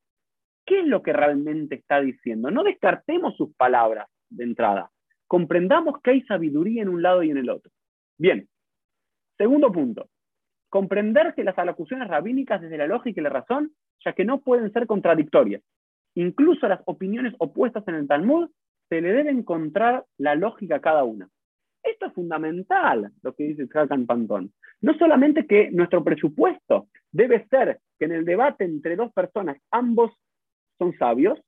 ¿Qué 0.66 0.82
es 0.82 0.88
lo 0.88 1.02
que 1.02 1.14
realmente 1.14 1.76
está 1.76 2.02
diciendo? 2.02 2.52
No 2.52 2.64
descartemos 2.64 3.36
sus 3.36 3.56
palabras 3.56 4.08
de 4.30 4.44
entrada. 4.44 4.92
Comprendamos 5.28 6.02
que 6.02 6.12
hay 6.12 6.22
sabiduría 6.24 6.84
en 6.84 6.90
un 6.90 7.02
lado 7.02 7.24
y 7.24 7.32
en 7.32 7.38
el 7.38 7.50
otro. 7.50 7.72
Bien. 8.18 8.48
Segundo 9.38 9.72
punto 9.72 10.10
comprender 10.72 11.34
que 11.36 11.44
las 11.44 11.60
alocuciones 11.60 12.08
rabínicas 12.08 12.62
desde 12.62 12.78
la 12.78 12.88
lógica 12.88 13.20
y 13.20 13.24
la 13.24 13.30
razón, 13.30 13.74
ya 14.06 14.14
que 14.14 14.24
no 14.24 14.40
pueden 14.40 14.72
ser 14.72 14.88
contradictorias. 14.88 15.62
Incluso 16.16 16.68
las 16.68 16.80
opiniones 16.86 17.36
opuestas 17.40 17.86
en 17.90 17.96
el 17.96 18.08
Talmud 18.08 18.50
se 18.88 19.02
le 19.02 19.12
debe 19.12 19.32
encontrar 19.32 20.06
la 20.18 20.36
lógica 20.36 20.78
a 20.78 20.82
cada 20.82 21.04
una. 21.04 21.30
Esto 21.84 22.06
es 22.06 22.14
fundamental, 22.14 23.12
lo 23.22 23.36
que 23.36 23.44
dice 23.44 23.68
Hakan 23.74 24.06
Pantón. 24.06 24.54
No 24.82 24.94
solamente 24.96 25.46
que 25.46 25.70
nuestro 25.72 26.04
presupuesto 26.04 26.88
debe 27.12 27.48
ser 27.48 27.80
que 28.00 28.06
en 28.06 28.14
el 28.14 28.26
debate 28.26 28.64
entre 28.66 28.96
dos 28.96 29.12
personas 29.14 29.58
ambos 29.70 30.12
son 30.78 30.98
sabios, 30.98 31.40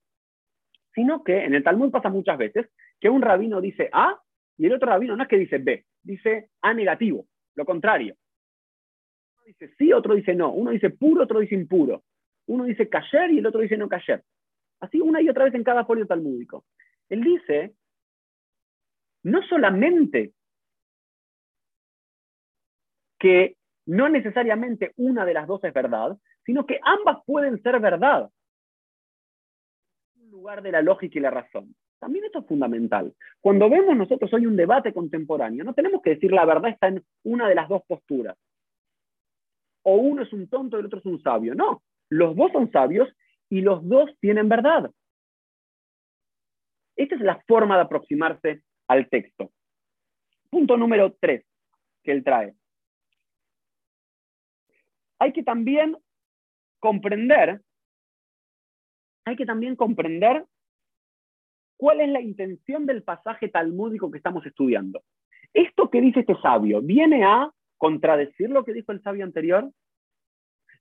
sino 0.94 1.24
que 1.24 1.44
en 1.44 1.56
el 1.56 1.64
Talmud 1.64 1.92
pasa 1.92 2.10
muchas 2.10 2.38
veces 2.38 2.70
que 3.00 3.10
un 3.10 3.22
rabino 3.22 3.60
dice 3.60 3.90
A 3.92 4.20
y 4.58 4.68
el 4.68 4.74
otro 4.74 4.90
rabino 4.90 5.16
no 5.16 5.24
es 5.24 5.30
que 5.30 5.38
dice 5.38 5.58
B, 5.58 5.84
dice 6.04 6.50
A 6.62 6.74
negativo, 6.74 7.26
lo 7.56 7.66
contrario 7.66 8.16
Uno 9.36 9.44
dice 9.46 9.74
sí, 9.78 9.92
otro 9.92 10.14
dice 10.14 10.36
no. 10.36 10.52
Uno 10.52 10.72
dice 10.72 10.92
puro, 10.92 11.24
otro 11.24 11.40
dice 11.40 11.56
impuro. 11.56 12.04
Uno 12.48 12.66
dice 12.66 12.90
cayer 12.90 13.32
y 13.32 13.40
el 13.40 13.48
otro 13.48 13.62
dice 13.62 13.78
no 13.78 13.90
cayer. 13.90 14.24
Así 14.80 15.00
una 15.00 15.22
y 15.22 15.30
otra 15.30 15.46
vez 15.46 15.54
en 15.56 15.64
cada 15.64 15.86
folio 15.86 16.06
talmúdico. 16.06 16.66
Él 17.10 17.24
dice, 17.24 17.74
no 19.24 19.42
solamente 19.44 20.34
que 23.24 23.56
no 23.86 24.10
necesariamente 24.10 24.92
una 24.98 25.24
de 25.24 25.34
las 25.34 25.48
dos 25.48 25.64
es 25.64 25.74
verdad, 25.74 26.18
sino 26.46 26.66
que 26.66 26.82
ambas 26.84 27.20
pueden 27.26 27.62
ser 27.64 27.80
verdad. 27.80 28.30
En 30.20 30.30
lugar 30.30 30.62
de 30.62 30.74
la 30.74 30.82
lógica 30.82 31.18
y 31.18 31.22
la 31.22 31.32
razón. 31.32 31.74
También 32.00 32.26
esto 32.26 32.40
es 32.40 32.46
fundamental. 32.48 33.16
Cuando 33.40 33.70
vemos 33.70 33.96
nosotros 33.96 34.34
hoy 34.34 34.46
un 34.46 34.58
debate 34.58 34.94
contemporáneo, 34.94 35.64
no 35.64 35.74
tenemos 35.74 36.02
que 36.02 36.16
decir 36.16 36.34
la 36.34 36.44
verdad 36.44 36.72
está 36.72 36.90
en 36.90 37.02
una 37.24 37.48
de 37.48 37.56
las 37.56 37.70
dos 37.70 37.82
posturas. 37.88 38.36
O 39.84 39.96
uno 39.96 40.24
es 40.24 40.34
un 40.34 40.50
tonto 40.50 40.76
y 40.76 40.82
el 40.82 40.88
otro 40.88 41.00
es 41.00 41.06
un 41.06 41.22
sabio. 41.22 41.56
No, 41.56 41.82
los 42.10 42.36
dos 42.36 42.52
son 42.52 42.70
sabios 42.72 43.08
y 43.50 43.62
los 43.62 43.88
dos 43.88 44.12
tienen 44.20 44.50
verdad. 44.50 44.92
Esta 46.98 47.16
es 47.16 47.22
la 47.22 47.42
forma 47.48 47.78
de 47.78 47.84
aproximarse 47.84 48.64
al 48.90 49.08
texto. 49.08 49.54
Punto 50.50 50.76
número 50.76 51.16
tres 51.22 51.46
que 52.04 52.12
él 52.12 52.22
trae. 52.26 52.54
Hay 55.24 55.32
que 55.32 55.44
también 55.44 55.96
comprender, 56.82 57.62
hay 59.24 59.38
que 59.38 59.46
también 59.46 59.78
comprender 59.78 60.44
cuál 61.78 62.02
es 62.02 62.10
la 62.10 62.20
intención 62.20 62.86
del 62.86 63.04
pasaje 63.04 63.48
talmúdico 63.48 64.12
que 64.12 64.18
estamos 64.18 64.46
estudiando. 64.46 65.02
Esto 65.54 65.90
que 65.90 66.02
dice 66.02 66.20
este 66.20 66.36
sabio, 66.42 66.82
¿viene 66.82 67.24
a 67.24 67.50
contradecir 67.78 68.50
lo 68.50 68.66
que 68.66 68.74
dijo 68.74 68.92
el 68.92 69.02
sabio 69.02 69.24
anterior? 69.24 69.72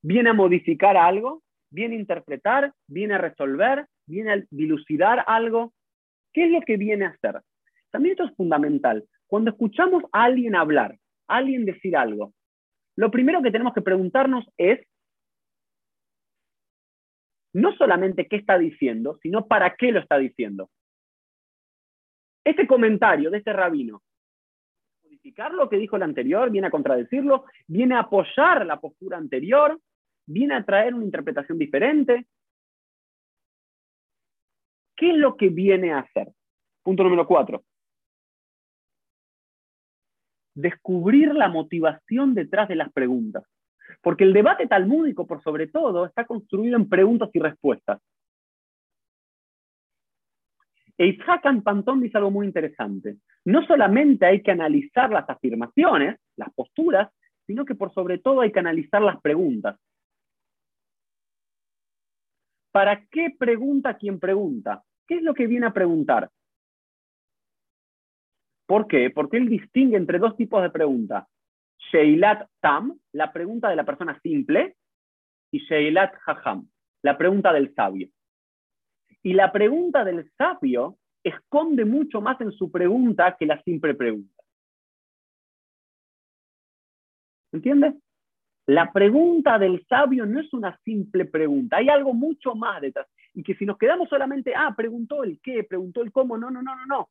¿Viene 0.02 0.31
a 0.31 0.35
modificar 0.35 0.96
algo? 0.96 1.44
¿Viene 1.70 1.94
a 1.94 2.00
interpretar? 2.00 2.74
¿Viene 2.88 3.14
a 3.14 3.18
resolver? 3.18 3.87
¿Viene 4.07 4.33
a 4.33 4.42
dilucidar 4.50 5.22
algo? 5.28 5.72
¿Qué 6.33 6.46
es 6.46 6.50
lo 6.50 6.62
que 6.62 6.76
viene 6.76 7.05
a 7.05 7.11
hacer? 7.11 7.40
También 7.92 8.14
esto 8.14 8.24
es 8.24 8.35
fundamental. 8.35 9.05
Cuando 9.28 9.52
escuchamos 9.52 10.02
a 10.11 10.24
alguien 10.24 10.57
hablar, 10.57 10.98
a 11.28 11.37
alguien 11.37 11.64
decir 11.64 11.96
algo, 11.96 12.35
lo 12.96 13.11
primero 13.11 13.42
que 13.42 13.50
tenemos 13.50 13.74
que 13.74 13.83
preguntarnos 13.83 14.44
es 14.57 14.87
no 17.55 17.74
solamente 17.76 18.28
qué 18.28 18.37
está 18.37 18.59
diciendo, 18.59 19.18
sino 19.22 19.46
para 19.46 19.74
qué 19.76 19.92
lo 19.92 20.00
está 20.00 20.18
diciendo. 20.18 20.70
Este 22.44 22.66
comentario 22.66 23.31
de 23.31 23.38
este 23.38 23.52
rabino, 23.52 24.02
modificar 25.05 25.52
lo 25.52 25.68
que 25.68 25.76
dijo 25.76 25.96
el 25.96 26.02
anterior, 26.02 26.50
viene 26.50 26.68
a 26.68 26.70
contradecirlo, 26.70 27.44
viene 27.66 27.94
a 27.94 28.00
apoyar 28.00 28.66
la 28.66 28.81
postura 28.81 29.18
anterior, 29.18 29.78
viene 30.26 30.55
a 30.55 30.64
traer 30.64 30.94
una 30.94 31.05
interpretación 31.05 31.59
diferente. 31.59 32.26
¿Qué 34.96 35.11
es 35.11 35.16
lo 35.16 35.37
que 35.37 35.48
viene 35.48 35.92
a 35.92 36.00
hacer? 36.00 36.33
Punto 36.83 37.05
número 37.05 37.26
cuatro 37.26 37.64
descubrir 40.55 41.35
la 41.35 41.49
motivación 41.49 42.35
detrás 42.35 42.69
de 42.69 42.77
las 42.77 42.93
preguntas. 42.93 43.45
Porque 44.01 44.25
el 44.25 44.33
debate 44.33 44.67
talmúdico, 44.67 45.27
por 45.27 45.43
sobre 45.43 45.67
todo, 45.67 46.07
está 46.07 46.25
construido 46.25 46.77
en 46.77 46.88
preguntas 46.88 47.31
y 47.33 47.38
respuestas. 47.38 48.01
Eichhakan 50.99 51.62
Pantón 51.62 52.01
dice 52.01 52.19
algo 52.19 52.31
muy 52.31 52.47
interesante. 52.47 53.17
No 53.45 53.65
solamente 53.67 54.27
hay 54.27 54.43
que 54.43 54.51
analizar 54.51 55.11
las 55.11 55.29
afirmaciones, 55.29 56.19
las 56.37 56.53
posturas, 56.55 57.11
sino 57.47 57.65
que 57.65 57.75
por 57.75 57.93
sobre 57.93 58.19
todo 58.19 58.41
hay 58.41 58.53
que 58.53 58.61
analizar 58.61 59.03
las 59.03 59.21
preguntas. 59.21 59.79
¿Para 62.71 63.05
qué 63.07 63.35
pregunta 63.38 63.97
quien 63.99 64.19
pregunta? 64.19 64.83
¿Qué 65.07 65.17
es 65.17 65.23
lo 65.23 65.35
que 65.35 65.47
viene 65.47 65.67
a 65.67 65.73
preguntar? 65.73 66.31
¿Por 68.73 68.87
qué? 68.87 69.11
Porque 69.11 69.37
él 69.37 69.51
distingue 69.51 69.99
entre 69.99 70.19
dos 70.19 70.35
tipos 70.35 70.63
de 70.63 70.71
preguntas. 70.71 71.27
Sheilat 71.93 72.49
Tam, 72.63 72.99
la 73.13 73.31
pregunta 73.31 73.69
de 73.69 73.77
la 73.77 73.85
persona 73.85 74.19
simple, 74.23 74.77
y 75.51 75.59
Sheilat 75.59 76.15
Haham, 76.25 76.71
la 77.03 77.19
pregunta 77.19 77.53
del 77.53 77.75
sabio. 77.75 78.09
Y 79.23 79.35
la 79.35 79.53
pregunta 79.53 80.07
del 80.07 80.33
sabio 80.39 80.97
esconde 81.23 81.85
mucho 81.85 82.23
más 82.23 82.41
en 82.41 82.51
su 82.53 82.71
pregunta 82.71 83.37
que 83.39 83.45
la 83.45 83.63
simple 83.63 83.93
pregunta. 83.95 84.43
¿Entiendes? 87.53 87.97
La 88.65 88.91
pregunta 88.91 89.59
del 89.59 89.85
sabio 89.87 90.25
no 90.25 90.41
es 90.41 90.51
una 90.55 90.81
simple 90.83 91.27
pregunta, 91.27 91.77
hay 91.77 91.91
algo 91.91 92.15
mucho 92.15 92.55
más 92.55 92.81
detrás. 92.81 93.07
Y 93.35 93.43
que 93.43 93.55
si 93.55 93.67
nos 93.67 93.77
quedamos 93.77 94.09
solamente, 94.09 94.55
ah, 94.57 94.73
preguntó 94.75 95.25
el 95.25 95.39
qué, 95.43 95.63
preguntó 95.63 96.01
el 96.01 96.11
cómo, 96.11 96.39
no, 96.39 96.51
no, 96.51 96.63
no, 96.63 96.75
no, 96.75 96.87
no. 96.87 97.11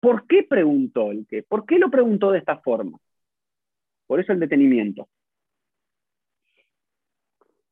¿Por 0.00 0.26
qué 0.26 0.42
preguntó 0.42 1.10
el 1.10 1.26
qué? 1.26 1.42
¿Por 1.42 1.66
qué 1.66 1.78
lo 1.78 1.90
preguntó 1.90 2.32
de 2.32 2.38
esta 2.38 2.58
forma? 2.58 2.98
Por 4.06 4.18
eso 4.18 4.32
el 4.32 4.40
detenimiento. 4.40 5.08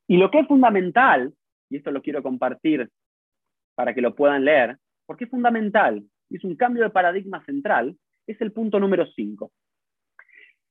Y 0.06 0.18
lo 0.18 0.30
que 0.30 0.40
es 0.40 0.46
fundamental, 0.46 1.34
y 1.70 1.76
esto 1.76 1.90
lo 1.90 2.02
quiero 2.02 2.22
compartir 2.22 2.88
para 3.74 3.94
que 3.94 4.02
lo 4.02 4.14
puedan 4.14 4.44
leer, 4.44 4.78
porque 5.06 5.24
es 5.24 5.30
fundamental, 5.30 6.04
es 6.30 6.44
un 6.44 6.56
cambio 6.56 6.82
de 6.82 6.90
paradigma 6.90 7.44
central, 7.44 7.96
es 8.26 8.40
el 8.40 8.52
punto 8.52 8.78
número 8.78 9.06
5. 9.06 9.50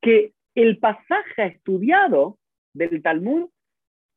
Que 0.01 0.33
el 0.55 0.77
pasaje 0.77 1.45
estudiado 1.45 2.37
del 2.73 3.01
Talmud, 3.01 3.49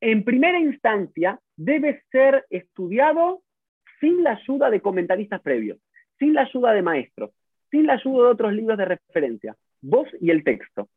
en 0.01 0.25
primera 0.25 0.59
instancia, 0.59 1.41
debe 1.57 2.03
ser 2.11 2.47
estudiado 2.51 3.43
sin 3.99 4.23
la 4.23 4.33
ayuda 4.33 4.71
de 4.71 4.81
comentaristas 4.81 5.41
previos 5.41 5.79
sin 6.21 6.35
la 6.35 6.43
ayuda 6.43 6.73
de 6.73 6.83
maestros, 6.83 7.33
sin 7.71 7.87
la 7.87 7.95
ayuda 7.95 8.27
de 8.27 8.33
otros 8.33 8.53
libros 8.53 8.79
de 8.79 8.85
referencia, 8.85 9.57
vos 9.81 10.07
y 10.21 10.31
el 10.31 10.45
texto. 10.45 10.89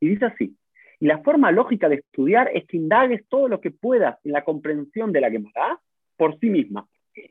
Y 0.00 0.08
dice 0.08 0.24
así, 0.24 0.56
y 0.98 1.06
la 1.06 1.18
forma 1.18 1.52
lógica 1.52 1.88
de 1.88 1.96
estudiar 1.96 2.50
es 2.52 2.66
que 2.66 2.78
indagues 2.78 3.26
todo 3.28 3.46
lo 3.46 3.60
que 3.60 3.70
puedas 3.70 4.18
en 4.24 4.32
la 4.32 4.42
comprensión 4.42 5.12
de 5.12 5.20
la 5.20 5.30
Gemara 5.30 5.78
por 6.16 6.38
sí 6.40 6.50
misma. 6.50 6.88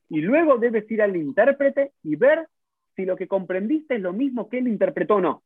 Y 0.08 0.22
luego 0.22 0.58
debes 0.58 0.90
ir 0.90 1.02
al 1.02 1.16
intérprete 1.16 1.92
y 2.04 2.16
ver 2.16 2.48
si 2.96 3.06
lo 3.06 3.16
que 3.16 3.28
comprendiste 3.28 3.96
es 3.96 4.02
lo 4.02 4.14
mismo 4.14 4.50
que 4.50 4.60
él 4.60 4.68
interpretó 4.68 5.16
o 5.16 5.22
no. 5.22 5.44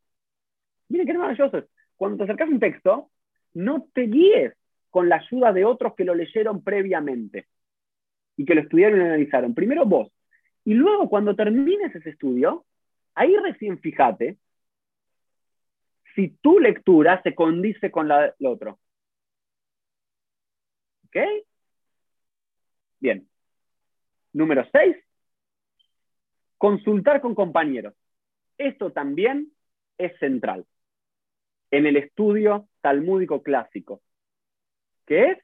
Miren 0.89 1.07
qué 1.07 1.13
maravilloso. 1.13 1.65
Cuando 1.95 2.17
te 2.17 2.23
acercas 2.23 2.47
a 2.47 2.51
un 2.51 2.59
texto, 2.59 3.09
no 3.53 3.87
te 3.93 4.03
guíes 4.03 4.53
con 4.89 5.09
la 5.09 5.17
ayuda 5.17 5.53
de 5.53 5.65
otros 5.65 5.93
que 5.95 6.05
lo 6.05 6.15
leyeron 6.15 6.63
previamente 6.63 7.47
y 8.37 8.45
que 8.45 8.55
lo 8.55 8.61
estudiaron 8.61 8.99
y 8.99 9.03
analizaron. 9.03 9.53
Primero 9.53 9.85
vos, 9.85 10.09
y 10.65 10.73
luego, 10.73 11.09
cuando 11.09 11.35
termines 11.35 11.93
ese 11.95 12.11
estudio, 12.11 12.65
ahí 13.15 13.35
recién 13.37 13.79
fíjate 13.79 14.37
si 16.15 16.29
tu 16.41 16.59
lectura 16.59 17.21
se 17.23 17.33
condice 17.35 17.91
con 17.91 18.07
la 18.07 18.33
del 18.37 18.47
otro. 18.47 18.79
¿Ok? 21.05 21.17
Bien. 22.99 23.27
Número 24.31 24.65
6. 24.71 24.95
Consultar 26.57 27.19
con 27.19 27.35
compañeros. 27.35 27.93
Esto 28.57 28.91
también 28.91 29.51
es 29.97 30.17
central 30.19 30.65
en 31.71 31.87
el 31.87 31.97
estudio 31.97 32.67
talmúdico 32.81 33.41
clásico, 33.41 34.01
que 35.07 35.31
es, 35.31 35.37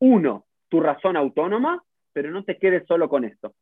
uno, 0.00 0.46
tu 0.68 0.80
razón 0.80 1.16
autónoma, 1.16 1.84
pero 2.12 2.30
no 2.32 2.44
te 2.44 2.58
quedes 2.58 2.86
solo 2.88 3.08
con 3.08 3.24
esto. 3.24 3.54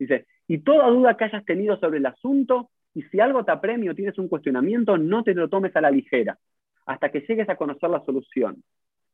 Dice, 0.00 0.26
y 0.48 0.58
toda 0.60 0.88
duda 0.88 1.14
que 1.14 1.24
hayas 1.24 1.44
tenido 1.44 1.76
sobre 1.78 1.98
el 1.98 2.06
asunto, 2.06 2.70
y 2.94 3.02
si 3.02 3.20
algo 3.20 3.44
te 3.44 3.52
apremia 3.52 3.90
o 3.90 3.94
tienes 3.94 4.16
un 4.18 4.28
cuestionamiento, 4.28 4.96
no 4.96 5.22
te 5.22 5.34
lo 5.34 5.50
tomes 5.50 5.76
a 5.76 5.82
la 5.82 5.90
ligera, 5.90 6.38
hasta 6.86 7.10
que 7.10 7.20
llegues 7.20 7.50
a 7.50 7.56
conocer 7.56 7.90
la 7.90 8.02
solución. 8.06 8.64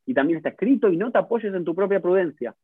Y 0.06 0.14
también 0.14 0.36
está 0.36 0.50
escrito, 0.50 0.88
y 0.88 0.96
no 0.96 1.10
te 1.10 1.18
apoyes 1.18 1.52
en 1.52 1.64
tu 1.64 1.74
propia 1.74 2.00
prudencia, 2.00 2.54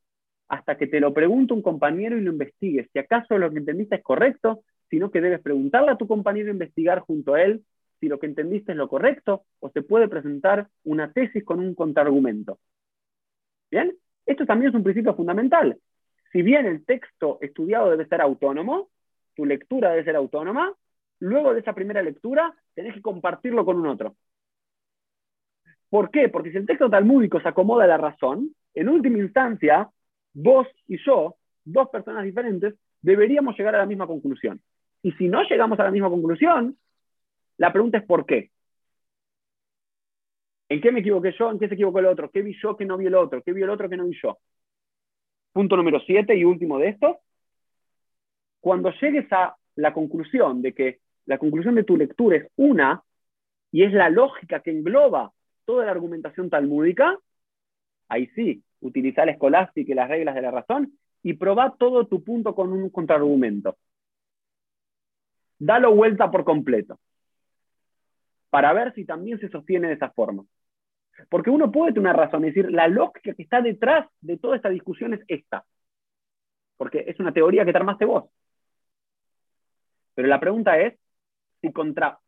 hasta 0.46 0.78
que 0.78 0.86
te 0.86 1.00
lo 1.00 1.12
pregunte 1.12 1.52
un 1.52 1.62
compañero 1.62 2.16
y 2.16 2.20
lo 2.20 2.30
investigues, 2.30 2.88
si 2.92 3.00
acaso 3.00 3.36
lo 3.38 3.50
que 3.50 3.58
entendiste 3.58 3.96
es 3.96 4.02
correcto, 4.04 4.62
sino 4.88 5.10
que 5.10 5.20
debes 5.20 5.40
preguntarle 5.40 5.90
a 5.90 5.96
tu 5.96 6.06
compañero 6.06 6.48
e 6.48 6.52
investigar 6.52 7.00
junto 7.00 7.34
a 7.34 7.42
él 7.42 7.64
si 7.98 8.08
lo 8.08 8.20
que 8.20 8.26
entendiste 8.26 8.70
es 8.70 8.78
lo 8.78 8.88
correcto, 8.88 9.42
o 9.58 9.68
se 9.70 9.82
puede 9.82 10.06
presentar 10.06 10.68
una 10.84 11.12
tesis 11.12 11.44
con 11.44 11.58
un 11.58 11.74
contraargumento. 11.74 12.58
¿Bien? 13.68 13.92
Esto 14.26 14.46
también 14.46 14.70
es 14.70 14.76
un 14.76 14.84
principio 14.84 15.14
fundamental 15.14 15.76
si 16.32 16.42
bien 16.42 16.66
el 16.66 16.84
texto 16.84 17.38
estudiado 17.40 17.90
debe 17.90 18.06
ser 18.06 18.20
autónomo, 18.20 18.88
tu 19.34 19.44
lectura 19.44 19.90
debe 19.90 20.04
ser 20.04 20.16
autónoma, 20.16 20.74
luego 21.18 21.54
de 21.54 21.60
esa 21.60 21.74
primera 21.74 22.02
lectura 22.02 22.54
tenés 22.74 22.94
que 22.94 23.02
compartirlo 23.02 23.64
con 23.64 23.76
un 23.78 23.86
otro. 23.86 24.16
¿Por 25.90 26.10
qué? 26.10 26.30
Porque 26.30 26.50
si 26.50 26.56
el 26.56 26.66
texto 26.66 26.88
talmúdico 26.88 27.40
se 27.40 27.48
acomoda 27.48 27.84
a 27.84 27.86
la 27.86 27.98
razón, 27.98 28.54
en 28.74 28.88
última 28.88 29.18
instancia, 29.18 29.90
vos 30.32 30.66
y 30.88 30.96
yo, 31.04 31.36
dos 31.64 31.90
personas 31.90 32.24
diferentes, 32.24 32.74
deberíamos 33.02 33.56
llegar 33.58 33.74
a 33.74 33.78
la 33.78 33.86
misma 33.86 34.06
conclusión. 34.06 34.60
Y 35.02 35.12
si 35.12 35.28
no 35.28 35.42
llegamos 35.42 35.78
a 35.80 35.84
la 35.84 35.90
misma 35.90 36.08
conclusión, 36.08 36.78
la 37.58 37.72
pregunta 37.72 37.98
es 37.98 38.04
¿por 38.04 38.24
qué? 38.24 38.50
¿En 40.70 40.80
qué 40.80 40.90
me 40.90 41.00
equivoqué 41.00 41.34
yo? 41.38 41.50
¿En 41.50 41.58
qué 41.58 41.68
se 41.68 41.74
equivocó 41.74 41.98
el 41.98 42.06
otro? 42.06 42.30
¿Qué 42.30 42.40
vi 42.40 42.56
yo 42.58 42.74
que 42.76 42.86
no 42.86 42.96
vi 42.96 43.06
el 43.06 43.14
otro? 43.14 43.42
¿Qué 43.42 43.52
vi 43.52 43.62
el 43.62 43.70
otro 43.70 43.90
que 43.90 43.96
no 43.98 44.06
vi 44.06 44.18
yo? 44.22 44.38
Punto 45.52 45.76
número 45.76 46.00
siete 46.00 46.36
y 46.36 46.44
último 46.44 46.78
de 46.78 46.88
esto. 46.88 47.18
Cuando 48.60 48.90
llegues 49.00 49.30
a 49.32 49.56
la 49.76 49.92
conclusión 49.92 50.62
de 50.62 50.72
que 50.72 51.00
la 51.26 51.38
conclusión 51.38 51.74
de 51.74 51.84
tu 51.84 51.96
lectura 51.96 52.36
es 52.36 52.48
una 52.56 53.02
y 53.70 53.84
es 53.84 53.92
la 53.92 54.08
lógica 54.08 54.60
que 54.60 54.70
engloba 54.70 55.32
toda 55.64 55.84
la 55.84 55.92
argumentación 55.92 56.50
talmúdica, 56.50 57.18
ahí 58.08 58.26
sí, 58.34 58.62
utiliza 58.80 59.24
la 59.24 59.32
escolástica 59.32 59.92
y 59.92 59.94
las 59.94 60.08
reglas 60.08 60.34
de 60.34 60.42
la 60.42 60.50
razón 60.50 60.98
y 61.22 61.34
probá 61.34 61.74
todo 61.78 62.06
tu 62.06 62.22
punto 62.22 62.54
con 62.54 62.72
un 62.72 62.90
contraargumento. 62.90 63.76
Dalo 65.58 65.94
vuelta 65.94 66.30
por 66.30 66.44
completo 66.44 66.98
para 68.50 68.72
ver 68.74 68.92
si 68.94 69.06
también 69.06 69.38
se 69.38 69.48
sostiene 69.48 69.88
de 69.88 69.94
esa 69.94 70.10
forma. 70.10 70.44
Porque 71.28 71.50
uno 71.50 71.70
puede 71.70 71.92
tener 71.92 72.10
una 72.10 72.24
razón, 72.24 72.44
es 72.44 72.54
decir, 72.54 72.70
la 72.70 72.88
lógica 72.88 73.34
que 73.34 73.42
está 73.42 73.60
detrás 73.60 74.08
de 74.20 74.38
toda 74.38 74.56
esta 74.56 74.68
discusión 74.68 75.14
es 75.14 75.20
esta. 75.28 75.64
Porque 76.76 77.04
es 77.06 77.18
una 77.20 77.32
teoría 77.32 77.64
que 77.64 77.72
te 77.72 77.78
armaste 77.78 78.04
vos. 78.04 78.24
Pero 80.14 80.28
la 80.28 80.40
pregunta 80.40 80.78
es 80.78 80.98
si 81.60 81.72
contra, 81.72 82.18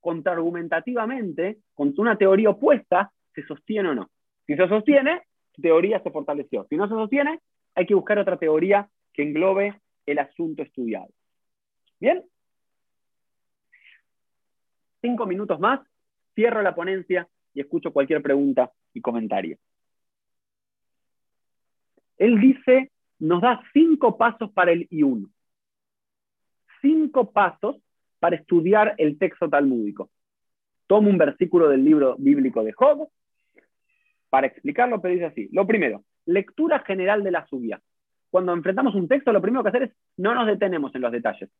contraargumentativamente, 0.00 1.58
con 1.74 1.94
una 1.96 2.16
teoría 2.16 2.50
opuesta, 2.50 3.12
se 3.34 3.42
sostiene 3.44 3.90
o 3.90 3.94
no. 3.94 4.10
Si 4.46 4.54
se 4.54 4.68
sostiene, 4.68 5.22
teoría 5.60 6.02
se 6.02 6.10
fortaleció. 6.10 6.66
Si 6.68 6.76
no 6.76 6.88
se 6.88 6.94
sostiene, 6.94 7.40
hay 7.74 7.86
que 7.86 7.94
buscar 7.94 8.18
otra 8.18 8.36
teoría 8.36 8.88
que 9.12 9.22
englobe 9.22 9.80
el 10.06 10.18
asunto 10.18 10.62
estudiado. 10.62 11.08
¿Bien? 11.98 12.24
Cinco 15.00 15.26
minutos 15.26 15.58
más, 15.58 15.80
cierro 16.34 16.62
la 16.62 16.74
ponencia 16.74 17.28
y 17.54 17.60
escucho 17.60 17.92
cualquier 17.92 18.22
pregunta 18.22 18.70
y 18.92 19.00
comentario. 19.00 19.58
Él 22.18 22.40
dice, 22.40 22.92
nos 23.18 23.42
da 23.42 23.62
cinco 23.72 24.16
pasos 24.16 24.50
para 24.52 24.72
el 24.72 24.88
I1. 24.88 25.30
Cinco 26.80 27.32
pasos 27.32 27.76
para 28.18 28.36
estudiar 28.36 28.94
el 28.98 29.18
texto 29.18 29.48
talmúdico. 29.48 30.10
Tomo 30.86 31.10
un 31.10 31.18
versículo 31.18 31.68
del 31.68 31.84
libro 31.84 32.16
bíblico 32.18 32.62
de 32.62 32.72
Job 32.72 33.08
para 34.28 34.46
explicarlo, 34.46 35.00
pero 35.00 35.14
dice 35.14 35.26
así. 35.26 35.48
Lo 35.52 35.66
primero, 35.66 36.04
lectura 36.26 36.80
general 36.80 37.22
de 37.22 37.30
la 37.30 37.46
subida. 37.46 37.80
Cuando 38.30 38.52
enfrentamos 38.52 38.94
un 38.94 39.08
texto, 39.08 39.32
lo 39.32 39.42
primero 39.42 39.62
que 39.62 39.68
hacer 39.68 39.82
es 39.82 39.92
no 40.16 40.34
nos 40.34 40.46
detenemos 40.46 40.94
en 40.94 41.02
los 41.02 41.12
detalles. 41.12 41.50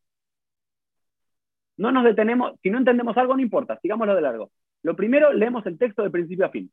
No 1.76 1.90
nos 1.90 2.04
detenemos, 2.04 2.58
si 2.62 2.70
no 2.70 2.78
entendemos 2.78 3.16
algo, 3.16 3.34
no 3.34 3.42
importa, 3.42 3.78
sigámoslo 3.80 4.14
de 4.14 4.22
largo. 4.22 4.52
Lo 4.82 4.96
primero, 4.96 5.32
leemos 5.32 5.64
el 5.66 5.78
texto 5.78 6.02
de 6.02 6.10
principio 6.10 6.46
a 6.46 6.50
fin, 6.50 6.70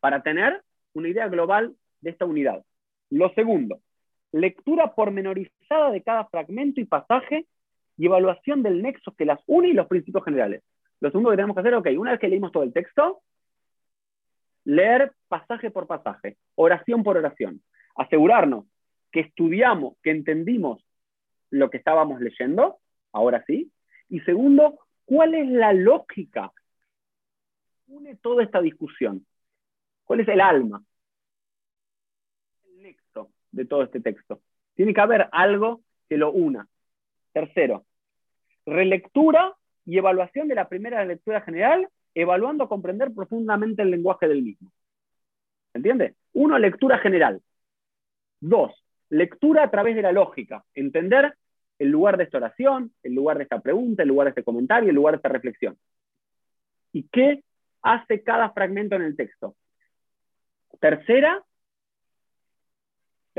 para 0.00 0.22
tener 0.22 0.62
una 0.94 1.08
idea 1.08 1.28
global 1.28 1.74
de 2.00 2.10
esta 2.10 2.24
unidad. 2.24 2.64
Lo 3.10 3.32
segundo, 3.34 3.80
lectura 4.32 4.94
pormenorizada 4.94 5.90
de 5.90 6.02
cada 6.02 6.26
fragmento 6.26 6.80
y 6.80 6.84
pasaje 6.84 7.46
y 7.96 8.06
evaluación 8.06 8.62
del 8.62 8.82
nexo 8.82 9.12
que 9.12 9.24
las 9.24 9.40
une 9.46 9.68
y 9.68 9.72
los 9.72 9.88
principios 9.88 10.24
generales. 10.24 10.62
Lo 11.00 11.10
segundo 11.10 11.30
que 11.30 11.36
tenemos 11.36 11.54
que 11.54 11.60
hacer, 11.60 11.74
ok, 11.74 11.88
una 11.96 12.12
vez 12.12 12.20
que 12.20 12.28
leímos 12.28 12.52
todo 12.52 12.62
el 12.62 12.72
texto, 12.72 13.20
leer 14.64 15.12
pasaje 15.28 15.70
por 15.70 15.86
pasaje, 15.86 16.36
oración 16.54 17.02
por 17.02 17.16
oración, 17.16 17.62
asegurarnos 17.96 18.66
que 19.10 19.20
estudiamos, 19.20 19.96
que 20.02 20.10
entendimos 20.10 20.84
lo 21.50 21.70
que 21.70 21.78
estábamos 21.78 22.20
leyendo, 22.20 22.78
ahora 23.12 23.42
sí, 23.46 23.72
y 24.08 24.20
segundo, 24.20 24.78
¿cuál 25.04 25.34
es 25.34 25.48
la 25.48 25.72
lógica 25.72 26.52
une 27.88 28.16
toda 28.16 28.42
esta 28.42 28.60
discusión? 28.60 29.26
¿Cuál 30.04 30.20
es 30.20 30.28
el 30.28 30.40
alma? 30.40 30.82
El 32.66 32.82
nexo 32.82 33.30
de 33.50 33.64
todo 33.64 33.82
este 33.82 34.00
texto. 34.00 34.40
Tiene 34.74 34.94
que 34.94 35.00
haber 35.00 35.28
algo 35.32 35.82
que 36.08 36.16
lo 36.16 36.32
una. 36.32 36.68
Tercero, 37.32 37.84
relectura 38.64 39.54
y 39.84 39.98
evaluación 39.98 40.48
de 40.48 40.54
la 40.54 40.68
primera 40.68 41.04
lectura 41.04 41.40
general, 41.40 41.88
evaluando 42.14 42.68
comprender 42.68 43.12
profundamente 43.12 43.82
el 43.82 43.90
lenguaje 43.90 44.28
del 44.28 44.42
mismo. 44.42 44.72
¿Entiende? 45.74 46.14
Uno, 46.32 46.58
lectura 46.58 46.98
general. 46.98 47.40
Dos, 48.40 48.72
lectura 49.10 49.64
a 49.64 49.70
través 49.70 49.96
de 49.96 50.02
la 50.02 50.12
lógica. 50.12 50.64
Entender 50.74 51.34
el 51.78 51.88
lugar 51.88 52.16
de 52.16 52.24
esta 52.24 52.38
oración, 52.38 52.92
el 53.02 53.14
lugar 53.14 53.38
de 53.38 53.44
esta 53.44 53.60
pregunta, 53.60 54.02
el 54.02 54.08
lugar 54.08 54.26
de 54.26 54.30
este 54.30 54.44
comentario, 54.44 54.90
el 54.90 54.96
lugar 54.96 55.14
de 55.14 55.16
esta 55.16 55.28
reflexión. 55.28 55.78
¿Y 56.92 57.04
qué 57.08 57.42
hace 57.88 58.22
cada 58.22 58.50
fragmento 58.50 58.96
en 58.96 59.02
el 59.02 59.16
texto? 59.16 59.56
Tercera, 60.80 61.42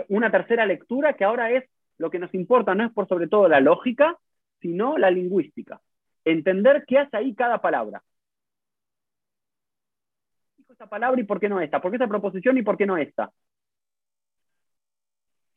una 0.07 0.31
tercera 0.31 0.65
lectura 0.65 1.13
que 1.13 1.23
ahora 1.23 1.51
es 1.51 1.69
lo 1.97 2.09
que 2.09 2.19
nos 2.19 2.33
importa, 2.33 2.73
no 2.73 2.85
es 2.85 2.91
por 2.91 3.07
sobre 3.07 3.27
todo 3.27 3.47
la 3.47 3.59
lógica, 3.59 4.17
sino 4.59 4.97
la 4.97 5.11
lingüística. 5.11 5.81
Entender 6.25 6.83
qué 6.87 6.97
hace 6.97 7.17
ahí 7.17 7.35
cada 7.35 7.61
palabra. 7.61 8.01
Dijo 10.57 10.73
esta 10.73 10.87
palabra 10.87 11.21
y 11.21 11.25
por 11.25 11.39
qué 11.39 11.49
no 11.49 11.61
esta, 11.61 11.81
por 11.81 11.91
qué 11.91 11.97
esta 11.97 12.07
proposición 12.07 12.57
y 12.57 12.63
por 12.63 12.77
qué 12.77 12.85
no 12.85 12.97
esta. 12.97 13.31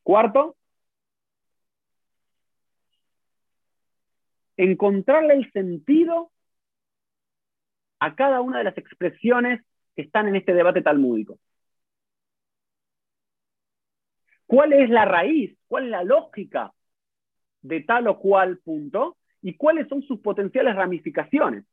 Cuarto, 0.03 0.55
encontrarle 4.57 5.33
el 5.35 5.51
sentido 5.51 6.32
a 8.03 8.15
cada 8.15 8.41
una 8.41 8.57
de 8.57 8.65
las 8.65 8.77
expresiones 8.77 9.61
que 9.95 10.01
están 10.01 10.27
en 10.27 10.35
este 10.35 10.53
debate 10.53 10.81
talmúdico. 10.81 11.39
¿Cuál 14.45 14.73
es 14.73 14.89
la 14.89 15.05
raíz? 15.05 15.57
¿Cuál 15.69 15.85
es 15.85 15.91
la 15.91 16.03
lógica 16.03 16.73
de 17.61 17.79
tal 17.79 18.09
o 18.09 18.19
cual 18.19 18.57
punto? 18.57 19.15
¿Y 19.41 19.55
cuáles 19.55 19.87
son 19.87 20.01
sus 20.01 20.19
potenciales 20.19 20.75
ramificaciones? 20.75 21.63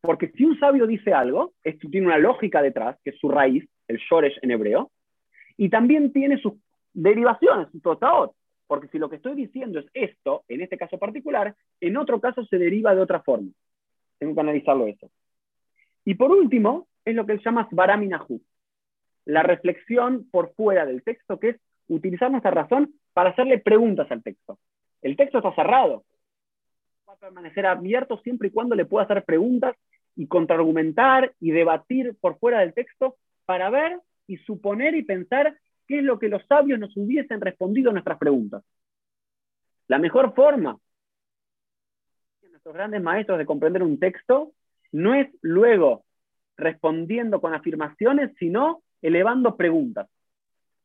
Porque 0.00 0.28
si 0.30 0.46
un 0.46 0.58
sabio 0.58 0.86
dice 0.86 1.12
algo, 1.12 1.52
esto 1.62 1.90
tiene 1.90 2.06
una 2.06 2.18
lógica 2.18 2.62
detrás, 2.62 2.96
que 3.04 3.10
es 3.10 3.18
su 3.18 3.28
raíz, 3.28 3.68
el 3.86 3.98
shoresh 3.98 4.38
en 4.40 4.50
hebreo, 4.50 4.92
y 5.58 5.68
también 5.68 6.10
tiene 6.10 6.38
sus 6.38 6.54
derivaciones, 6.94 7.70
sus 7.70 7.82
totaot. 7.82 8.34
Porque 8.66 8.88
si 8.88 8.98
lo 8.98 9.10
que 9.10 9.16
estoy 9.16 9.34
diciendo 9.34 9.78
es 9.78 9.86
esto, 9.92 10.42
en 10.48 10.62
este 10.62 10.78
caso 10.78 10.98
particular, 10.98 11.54
en 11.82 11.98
otro 11.98 12.18
caso 12.18 12.46
se 12.46 12.56
deriva 12.56 12.94
de 12.94 13.02
otra 13.02 13.20
forma. 13.20 13.50
Tengo 14.18 14.34
que 14.34 14.40
analizarlo 14.40 14.86
eso. 14.86 15.10
Y 16.04 16.14
por 16.14 16.30
último, 16.30 16.88
es 17.04 17.14
lo 17.14 17.26
que 17.26 17.32
él 17.32 17.42
llama 17.44 17.68
Svaraminahu, 17.68 18.40
la 19.26 19.42
reflexión 19.42 20.28
por 20.30 20.54
fuera 20.54 20.84
del 20.86 21.02
texto, 21.02 21.38
que 21.38 21.50
es 21.50 21.56
utilizar 21.88 22.30
nuestra 22.30 22.50
razón 22.50 22.94
para 23.12 23.30
hacerle 23.30 23.58
preguntas 23.58 24.10
al 24.10 24.22
texto. 24.22 24.58
El 25.02 25.16
texto 25.16 25.38
está 25.38 25.54
cerrado. 25.54 26.04
Va 27.08 27.14
a 27.14 27.16
permanecer 27.16 27.66
abierto 27.66 28.18
siempre 28.18 28.48
y 28.48 28.50
cuando 28.50 28.74
le 28.74 28.86
pueda 28.86 29.04
hacer 29.04 29.24
preguntas 29.24 29.76
y 30.16 30.26
contraargumentar 30.26 31.34
y 31.40 31.50
debatir 31.50 32.16
por 32.20 32.38
fuera 32.38 32.60
del 32.60 32.74
texto 32.74 33.16
para 33.44 33.70
ver 33.70 34.00
y 34.26 34.38
suponer 34.38 34.94
y 34.94 35.02
pensar 35.02 35.58
qué 35.86 35.98
es 35.98 36.04
lo 36.04 36.18
que 36.18 36.28
los 36.28 36.44
sabios 36.46 36.78
nos 36.78 36.96
hubiesen 36.96 37.40
respondido 37.40 37.90
a 37.90 37.92
nuestras 37.92 38.18
preguntas. 38.18 38.62
La 39.86 39.98
mejor 39.98 40.34
forma 40.34 40.78
de 42.40 42.48
nuestros 42.48 42.74
grandes 42.74 43.02
maestros 43.02 43.38
de 43.38 43.46
comprender 43.46 43.82
un 43.82 43.98
texto 43.98 44.52
no 44.94 45.12
es 45.12 45.28
luego 45.42 46.04
respondiendo 46.56 47.40
con 47.40 47.52
afirmaciones, 47.52 48.30
sino 48.38 48.82
elevando 49.02 49.56
preguntas. 49.56 50.08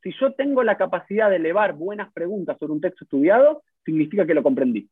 Si 0.01 0.11
yo 0.19 0.33
tengo 0.33 0.63
la 0.63 0.77
capacidad 0.77 1.29
de 1.29 1.35
elevar 1.35 1.73
buenas 1.73 2.11
preguntas 2.11 2.57
sobre 2.59 2.73
un 2.73 2.81
texto 2.81 3.03
estudiado, 3.03 3.61
significa 3.85 4.25
que 4.25 4.33
lo 4.33 4.41
comprendí. 4.41 4.89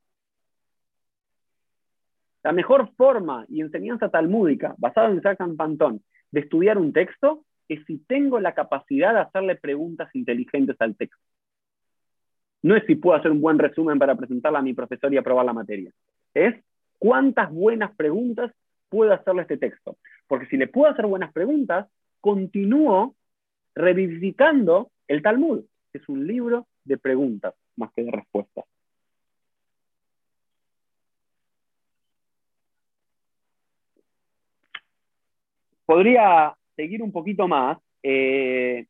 La 2.43 2.51
mejor 2.51 2.91
forma 2.95 3.43
y 3.49 3.61
enseñanza 3.61 4.09
talmúdica, 4.09 4.75
basada 4.77 5.09
en 5.09 5.17
Isaac 5.17 5.39
Pantón, 5.57 6.03
de 6.29 6.41
estudiar 6.41 6.77
un 6.77 6.93
texto 6.93 7.43
es 7.67 7.83
si 7.85 7.97
tengo 7.97 8.39
la 8.39 8.53
capacidad 8.53 9.15
de 9.15 9.21
hacerle 9.21 9.55
preguntas 9.55 10.13
inteligentes 10.13 10.75
al 10.79 10.95
texto. 10.95 11.17
No 12.61 12.75
es 12.75 12.85
si 12.85 12.93
puedo 12.93 13.17
hacer 13.17 13.31
un 13.31 13.41
buen 13.41 13.57
resumen 13.57 13.97
para 13.97 14.13
presentarla 14.13 14.59
a 14.59 14.61
mi 14.61 14.75
profesor 14.75 15.11
y 15.11 15.17
aprobar 15.17 15.45
la 15.45 15.53
materia. 15.53 15.91
Es 16.35 16.53
cuántas 16.99 17.51
buenas 17.51 17.95
preguntas 17.95 18.51
puedo 18.89 19.13
hacerle 19.13 19.43
este 19.43 19.57
texto. 19.57 19.97
Porque 20.27 20.47
si 20.47 20.57
le 20.57 20.67
puedo 20.67 20.91
hacer 20.91 21.05
buenas 21.05 21.31
preguntas, 21.33 21.87
continúo 22.21 23.15
revivificando 23.75 24.91
el 25.07 25.21
Talmud, 25.21 25.63
que 25.91 25.99
es 25.99 26.09
un 26.09 26.25
libro 26.27 26.67
de 26.83 26.97
preguntas 26.97 27.53
más 27.75 27.91
que 27.93 28.03
de 28.03 28.11
respuestas. 28.11 28.65
Podría 35.85 36.53
seguir 36.75 37.01
un 37.01 37.11
poquito 37.11 37.47
más, 37.47 37.77
eh, 38.03 38.87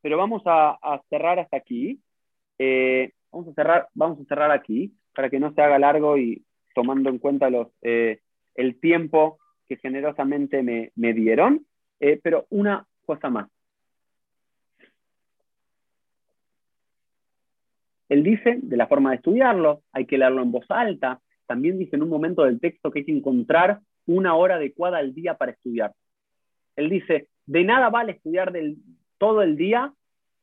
pero 0.00 0.16
vamos 0.16 0.42
a, 0.46 0.78
cerrar 1.10 1.38
hasta 1.38 1.56
aquí. 1.56 2.00
Eh, 2.58 3.12
vamos, 3.32 3.48
a 3.48 3.52
cerrar, 3.54 3.88
vamos 3.94 4.20
a 4.20 4.24
cerrar 4.24 4.50
aquí 4.50 4.94
para 5.14 5.28
que 5.30 5.40
no 5.40 5.52
se 5.52 5.60
haga 5.62 5.78
largo 5.78 6.16
y 6.16 6.44
tomando 6.78 7.10
en 7.10 7.18
cuenta 7.18 7.48
eh, 7.82 8.20
el 8.54 8.78
tiempo 8.78 9.40
que 9.66 9.78
generosamente 9.78 10.62
me, 10.62 11.12
dieron, 11.12 11.66
eh, 11.98 12.20
pero 12.22 12.46
una 12.50 12.86
cosa 13.04 13.28
más. 13.30 13.48
Él 18.08 18.22
dice, 18.22 18.60
de 18.62 18.76
la 18.76 18.86
forma 18.86 19.10
de 19.10 19.16
estudiarlo, 19.16 19.82
hay 19.90 20.06
que 20.06 20.18
leerlo 20.18 20.40
en 20.40 20.52
voz 20.52 20.66
alta. 20.68 21.20
También 21.46 21.80
dice 21.80 21.96
en 21.96 22.04
un 22.04 22.10
momento 22.10 22.44
del 22.44 22.60
texto 22.60 22.92
que 22.92 23.00
hay 23.00 23.06
que 23.06 23.16
encontrar 23.16 23.80
una 24.06 24.36
hora 24.36 24.54
adecuada 24.54 24.98
al 24.98 25.12
día 25.12 25.34
para 25.34 25.50
estudiar. 25.50 25.92
Él 26.76 26.90
dice, 26.90 27.26
de 27.46 27.64
nada 27.64 27.90
vale 27.90 28.12
estudiar 28.12 28.52
todo 29.18 29.42
el 29.42 29.56
día 29.56 29.92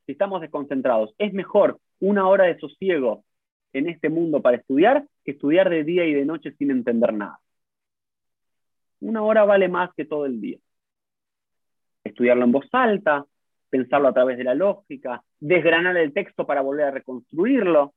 si 0.05 0.11
estamos 0.11 0.41
desconcentrados. 0.41 1.15
Es 1.17 1.31
mejor 1.31 1.79
una 2.01 2.27
hora 2.27 2.43
de 2.43 2.59
sosiego 2.59 3.23
en 3.71 3.87
este 3.87 4.09
mundo 4.09 4.41
para 4.41 4.57
estudiar 4.57 5.05
estudiar 5.31 5.69
de 5.69 5.83
día 5.83 6.05
y 6.05 6.13
de 6.13 6.25
noche 6.25 6.53
sin 6.57 6.71
entender 6.71 7.13
nada. 7.13 7.39
Una 8.99 9.23
hora 9.23 9.45
vale 9.45 9.67
más 9.67 9.93
que 9.95 10.05
todo 10.05 10.25
el 10.25 10.39
día. 10.39 10.57
Estudiarlo 12.03 12.45
en 12.45 12.51
voz 12.51 12.67
alta, 12.71 13.25
pensarlo 13.69 14.07
a 14.07 14.13
través 14.13 14.37
de 14.37 14.43
la 14.43 14.55
lógica, 14.55 15.23
desgranar 15.39 15.97
el 15.97 16.13
texto 16.13 16.45
para 16.45 16.61
volver 16.61 16.85
a 16.85 16.91
reconstruirlo. 16.91 17.93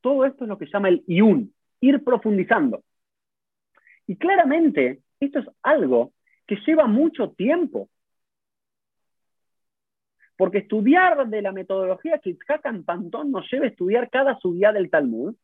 Todo 0.00 0.24
esto 0.24 0.44
es 0.44 0.48
lo 0.48 0.58
que 0.58 0.66
llama 0.66 0.88
el 0.88 1.02
IUN, 1.06 1.52
ir 1.80 2.04
profundizando. 2.04 2.82
Y 4.06 4.16
claramente, 4.16 5.00
esto 5.20 5.38
es 5.40 5.46
algo 5.62 6.12
que 6.46 6.56
lleva 6.66 6.86
mucho 6.86 7.30
tiempo. 7.32 7.88
Porque 10.36 10.58
estudiar 10.58 11.28
de 11.28 11.42
la 11.42 11.52
metodología 11.52 12.18
que 12.18 12.36
Hakan 12.46 12.84
Pantón 12.84 13.32
nos 13.32 13.50
lleva 13.50 13.64
a 13.64 13.68
estudiar 13.68 14.10
cada 14.10 14.38
subida 14.38 14.72
del 14.72 14.90
Talmud 14.90 15.34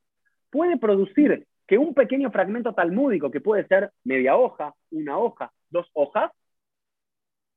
puede 0.53 0.77
producir 0.77 1.47
que 1.67 1.79
un 1.79 1.95
pequeño 1.95 2.31
fragmento 2.31 2.75
talmúdico, 2.75 3.31
que 3.31 3.41
puede 3.41 3.67
ser 3.67 3.91
media 4.05 4.37
hoja, 4.37 4.75
una 4.91 5.19
hoja, 5.19 5.51
dos 5.71 5.89
hojas, 5.95 6.31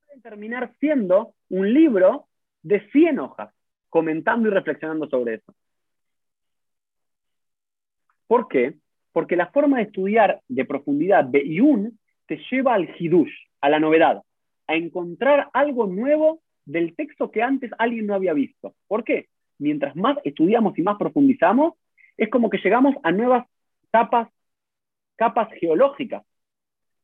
puede 0.08 0.22
terminar 0.22 0.74
siendo 0.80 1.34
un 1.50 1.74
libro 1.74 2.28
de 2.64 2.80
100 2.92 3.20
hojas, 3.20 3.54
comentando 3.90 4.48
y 4.48 4.52
reflexionando 4.52 5.10
sobre 5.10 5.36
eso. 5.36 5.54
¿Por 8.28 8.48
qué? 8.48 8.76
Porque 9.12 9.36
la 9.36 9.48
forma 9.48 9.78
de 9.78 9.84
estudiar 9.84 10.42
de 10.48 10.66
profundidad 10.66 11.26
de 11.26 11.48
Yun 11.48 12.00
te 12.28 12.40
lleva 12.50 12.74
al 12.76 12.90
hidush, 12.98 13.34
a 13.60 13.70
la 13.70 13.80
novedad, 13.80 14.24
a 14.68 14.76
encontrar 14.76 15.50
algo 15.52 15.86
nuevo 15.86 16.42
del 16.64 16.96
texto 16.96 17.30
que 17.30 17.44
antes 17.44 17.72
alguien 17.78 18.08
no 18.08 18.16
había 18.16 18.34
visto. 18.34 18.74
¿Por 18.88 19.04
qué? 19.04 19.28
Mientras 19.60 19.96
más 19.98 20.18
estudiamos 20.24 20.78
y 20.78 20.82
más 20.82 20.98
profundizamos, 20.98 21.74
es 22.18 22.30
como 22.30 22.50
que 22.50 22.58
llegamos 22.58 22.96
a 23.04 23.12
nuevas 23.12 23.46
capas, 23.92 24.30
geológicas. 25.60 26.24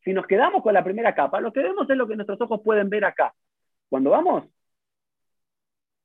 Si 0.04 0.14
nos 0.14 0.26
quedamos 0.26 0.64
con 0.64 0.74
la 0.74 0.84
primera 0.84 1.14
capa, 1.14 1.40
lo 1.42 1.54
que 1.54 1.62
vemos 1.62 1.90
es 1.90 1.96
lo 1.96 2.08
que 2.08 2.16
nuestros 2.16 2.42
ojos 2.42 2.62
pueden 2.64 2.90
ver 2.90 3.06
acá. 3.06 3.34
Cuando 3.90 4.10
vamos 4.10 4.46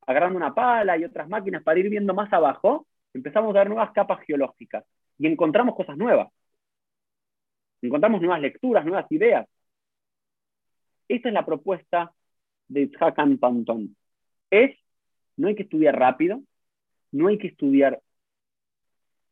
agarrando 0.07 0.37
una 0.37 0.55
pala 0.55 0.97
y 0.97 1.05
otras 1.05 1.29
máquinas 1.29 1.63
para 1.63 1.79
ir 1.81 1.89
viendo 1.89 2.15
más 2.15 2.33
abajo, 2.33 2.87
empezamos 3.15 3.55
a 3.55 3.59
ver 3.61 3.69
nuevas 3.69 3.93
capas 3.93 4.21
geológicas 4.25 4.85
y 5.19 5.27
encontramos 5.27 5.75
cosas 5.75 5.97
nuevas. 5.97 6.29
Encontramos 7.83 8.21
nuevas 8.21 8.41
lecturas, 8.41 8.85
nuevas 8.85 9.11
ideas. 9.11 9.47
Esta 11.09 11.29
es 11.29 11.35
la 11.35 11.47
propuesta 11.47 12.13
de 12.69 12.83
Itzhakan 12.83 13.39
Pantón. 13.39 13.97
Es, 14.51 14.77
no 15.37 15.49
hay 15.49 15.55
que 15.55 15.63
estudiar 15.63 15.99
rápido, 15.99 16.43
no 17.13 17.29
hay 17.29 17.39
que 17.39 17.49
estudiar 17.49 18.01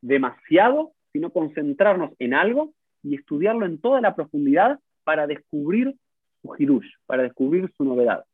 demasiado, 0.04 0.92
sino 1.12 1.30
concentrarnos 1.30 2.12
en 2.18 2.34
algo 2.34 2.74
y 3.02 3.16
estudiarlo 3.16 3.64
en 3.64 3.80
toda 3.80 4.00
la 4.00 4.14
profundidad 4.14 4.78
para 5.02 5.26
descubrir 5.26 5.94
su 6.42 6.54
hirush, 6.58 6.86
para 7.06 7.22
descubrir 7.22 7.72
su 7.76 7.84
novedad. 7.84 8.24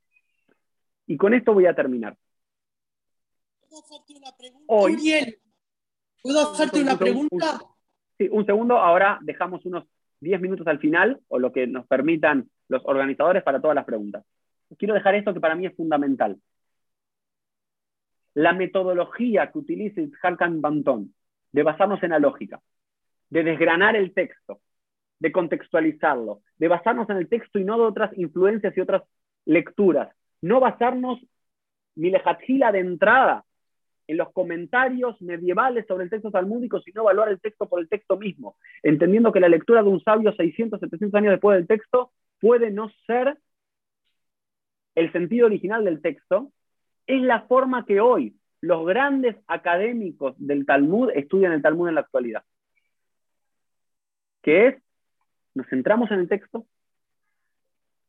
Y 1.07 1.16
con 1.16 1.33
esto 1.33 1.55
voy 1.55 1.66
a 1.66 1.75
terminar. 1.75 2.16
¿Puedo 3.68 3.83
hacerte 3.83 4.14
una 4.16 4.37
pregunta? 4.37 4.66
¿puedo 6.23 6.53
hacerte 6.53 6.83
una 6.83 6.99
pregunta? 6.99 7.61
sí, 8.18 8.29
un 8.31 8.45
segundo. 8.47 8.77
Ahora 8.77 9.18
dejamos 9.23 9.64
unos 9.64 9.85
10 10.21 10.41
minutos 10.41 10.66
al 10.66 10.81
final, 10.81 11.21
o 11.29 11.39
lo 11.39 11.53
que 11.53 11.66
nos 11.66 11.87
permitan 11.87 12.51
los 12.68 12.83
organizadores 12.85 13.43
para 13.43 13.61
todas 13.61 13.75
las 13.75 13.85
preguntas. 13.85 14.25
Quiero 14.77 14.95
dejar 14.95 15.14
esto 15.14 15.33
que 15.33 15.41
para 15.41 15.55
mí 15.55 15.66
es 15.66 15.77
fundamental. 15.77 16.37
La 18.35 18.53
metodología 18.53 19.51
que 19.51 19.59
utiliza 19.59 20.01
Harkan 20.23 20.61
Banton 20.61 21.14
de 21.53 21.62
basarnos 21.62 22.03
en 22.03 22.11
la 22.11 22.18
lógica, 22.18 22.61
de 23.28 23.42
desgranar 23.42 23.96
el 23.96 24.12
texto, 24.12 24.61
de 25.18 25.32
contextualizarlo, 25.32 26.42
de 26.59 26.68
basarnos 26.68 27.09
en 27.11 27.16
el 27.18 27.28
texto 27.28 27.59
y 27.59 27.64
no 27.64 27.76
de 27.76 27.84
otras 27.84 28.16
influencias 28.16 28.76
y 28.76 28.80
otras 28.80 29.03
lecturas, 29.44 30.14
no 30.40 30.61
basarnos 30.61 31.20
ni 31.94 32.11
lejatjila 32.11 32.72
de 32.72 32.80
entrada 32.80 33.44
en 34.07 34.16
los 34.16 34.32
comentarios 34.32 35.20
medievales 35.22 35.86
sobre 35.86 36.05
el 36.05 36.11
texto 36.11 36.30
talmúdico, 36.30 36.80
sino 36.80 37.03
evaluar 37.03 37.28
el 37.28 37.40
texto 37.40 37.68
por 37.68 37.80
el 37.80 37.88
texto 37.88 38.16
mismo, 38.16 38.57
entendiendo 38.82 39.30
que 39.30 39.38
la 39.38 39.48
lectura 39.48 39.82
de 39.82 39.88
un 39.88 40.03
sabio 40.03 40.32
600, 40.32 40.80
700 40.80 41.14
años 41.16 41.30
después 41.32 41.57
del 41.57 41.68
texto 41.68 42.11
puede 42.40 42.70
no 42.70 42.90
ser 43.07 43.38
el 44.96 45.12
sentido 45.12 45.46
original 45.46 45.84
del 45.84 46.03
texto, 46.03 46.51
es 47.07 47.22
la 47.22 47.42
forma 47.42 47.86
que 47.86 48.01
hoy 48.01 48.39
los 48.61 48.87
grandes 48.87 49.37
académicos 49.47 50.35
del 50.39 50.67
Talmud 50.67 51.11
estudian 51.15 51.53
el 51.53 51.63
Talmud 51.63 51.89
en 51.89 51.95
la 51.95 52.03
actualidad. 52.03 52.45
Que 54.43 54.69
es, 54.69 54.83
nos 55.55 55.67
centramos 55.69 56.11
en 56.11 56.21
el 56.21 56.29
texto, 56.29 56.67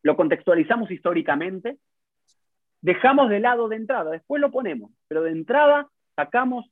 lo 0.03 0.15
contextualizamos 0.15 0.91
históricamente, 0.91 1.77
dejamos 2.81 3.29
de 3.29 3.39
lado 3.39 3.69
de 3.69 3.75
entrada, 3.75 4.11
después 4.11 4.41
lo 4.41 4.51
ponemos, 4.51 4.91
pero 5.07 5.21
de 5.23 5.31
entrada 5.31 5.87
sacamos 6.15 6.65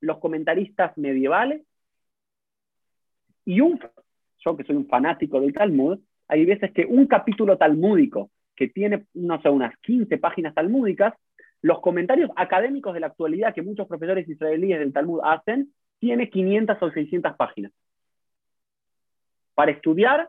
los 0.00 0.18
comentaristas 0.18 0.96
medievales 0.96 1.62
y 3.44 3.60
un, 3.60 3.80
yo 4.44 4.56
que 4.56 4.64
soy 4.64 4.76
un 4.76 4.86
fanático 4.86 5.40
del 5.40 5.54
Talmud, 5.54 5.98
hay 6.28 6.44
veces 6.44 6.70
que 6.72 6.84
un 6.84 7.06
capítulo 7.06 7.56
talmúdico 7.56 8.30
que 8.54 8.68
tiene, 8.68 9.06
no 9.14 9.40
sé, 9.40 9.48
unas 9.48 9.76
15 9.78 10.18
páginas 10.18 10.54
talmúdicas, 10.54 11.14
los 11.62 11.80
comentarios 11.80 12.30
académicos 12.36 12.94
de 12.94 13.00
la 13.00 13.08
actualidad 13.08 13.54
que 13.54 13.62
muchos 13.62 13.86
profesores 13.86 14.28
israelíes 14.28 14.78
del 14.78 14.92
Talmud 14.92 15.20
hacen, 15.24 15.72
tiene 15.98 16.30
500 16.30 16.76
o 16.80 16.90
600 16.90 17.36
páginas. 17.36 17.72
Para 19.54 19.72
estudiar 19.72 20.28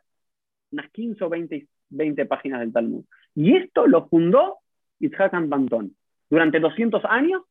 unas 0.71 0.89
15 0.91 1.23
o 1.23 1.29
20, 1.29 1.67
20 1.89 2.25
páginas 2.25 2.59
del 2.61 2.73
Talmud. 2.73 3.05
Y 3.35 3.55
esto 3.55 3.85
lo 3.87 4.07
fundó 4.07 4.59
Yitzhak 4.99 5.33
Bantón. 5.47 5.95
Durante 6.29 6.59
200 6.59 7.03
años, 7.05 7.43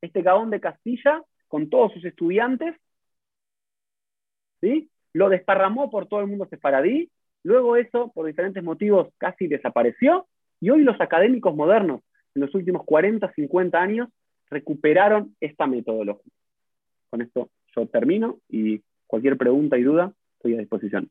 este 0.00 0.22
Gaón 0.22 0.50
de 0.50 0.60
Castilla, 0.60 1.22
con 1.48 1.70
todos 1.70 1.92
sus 1.92 2.04
estudiantes, 2.04 2.74
¿sí? 4.60 4.90
lo 5.12 5.28
desparramó 5.28 5.90
por 5.90 6.06
todo 6.06 6.20
el 6.20 6.26
mundo 6.26 6.46
sefaradí. 6.46 7.10
Luego 7.42 7.76
eso, 7.76 8.12
por 8.12 8.26
diferentes 8.26 8.62
motivos, 8.62 9.08
casi 9.18 9.46
desapareció. 9.46 10.26
Y 10.60 10.70
hoy 10.70 10.82
los 10.82 11.00
académicos 11.00 11.54
modernos 11.54 12.02
en 12.36 12.42
los 12.42 12.54
últimos 12.54 12.84
40, 12.84 13.32
50 13.32 13.80
años 13.80 14.08
recuperaron 14.50 15.34
esta 15.40 15.66
metodología. 15.66 16.32
Con 17.10 17.22
esto 17.22 17.50
yo 17.74 17.86
termino 17.86 18.38
y 18.48 18.82
cualquier 19.06 19.36
pregunta 19.36 19.78
y 19.78 19.82
duda 19.82 20.12
estoy 20.36 20.54
a 20.54 20.58
disposición. 20.58 21.10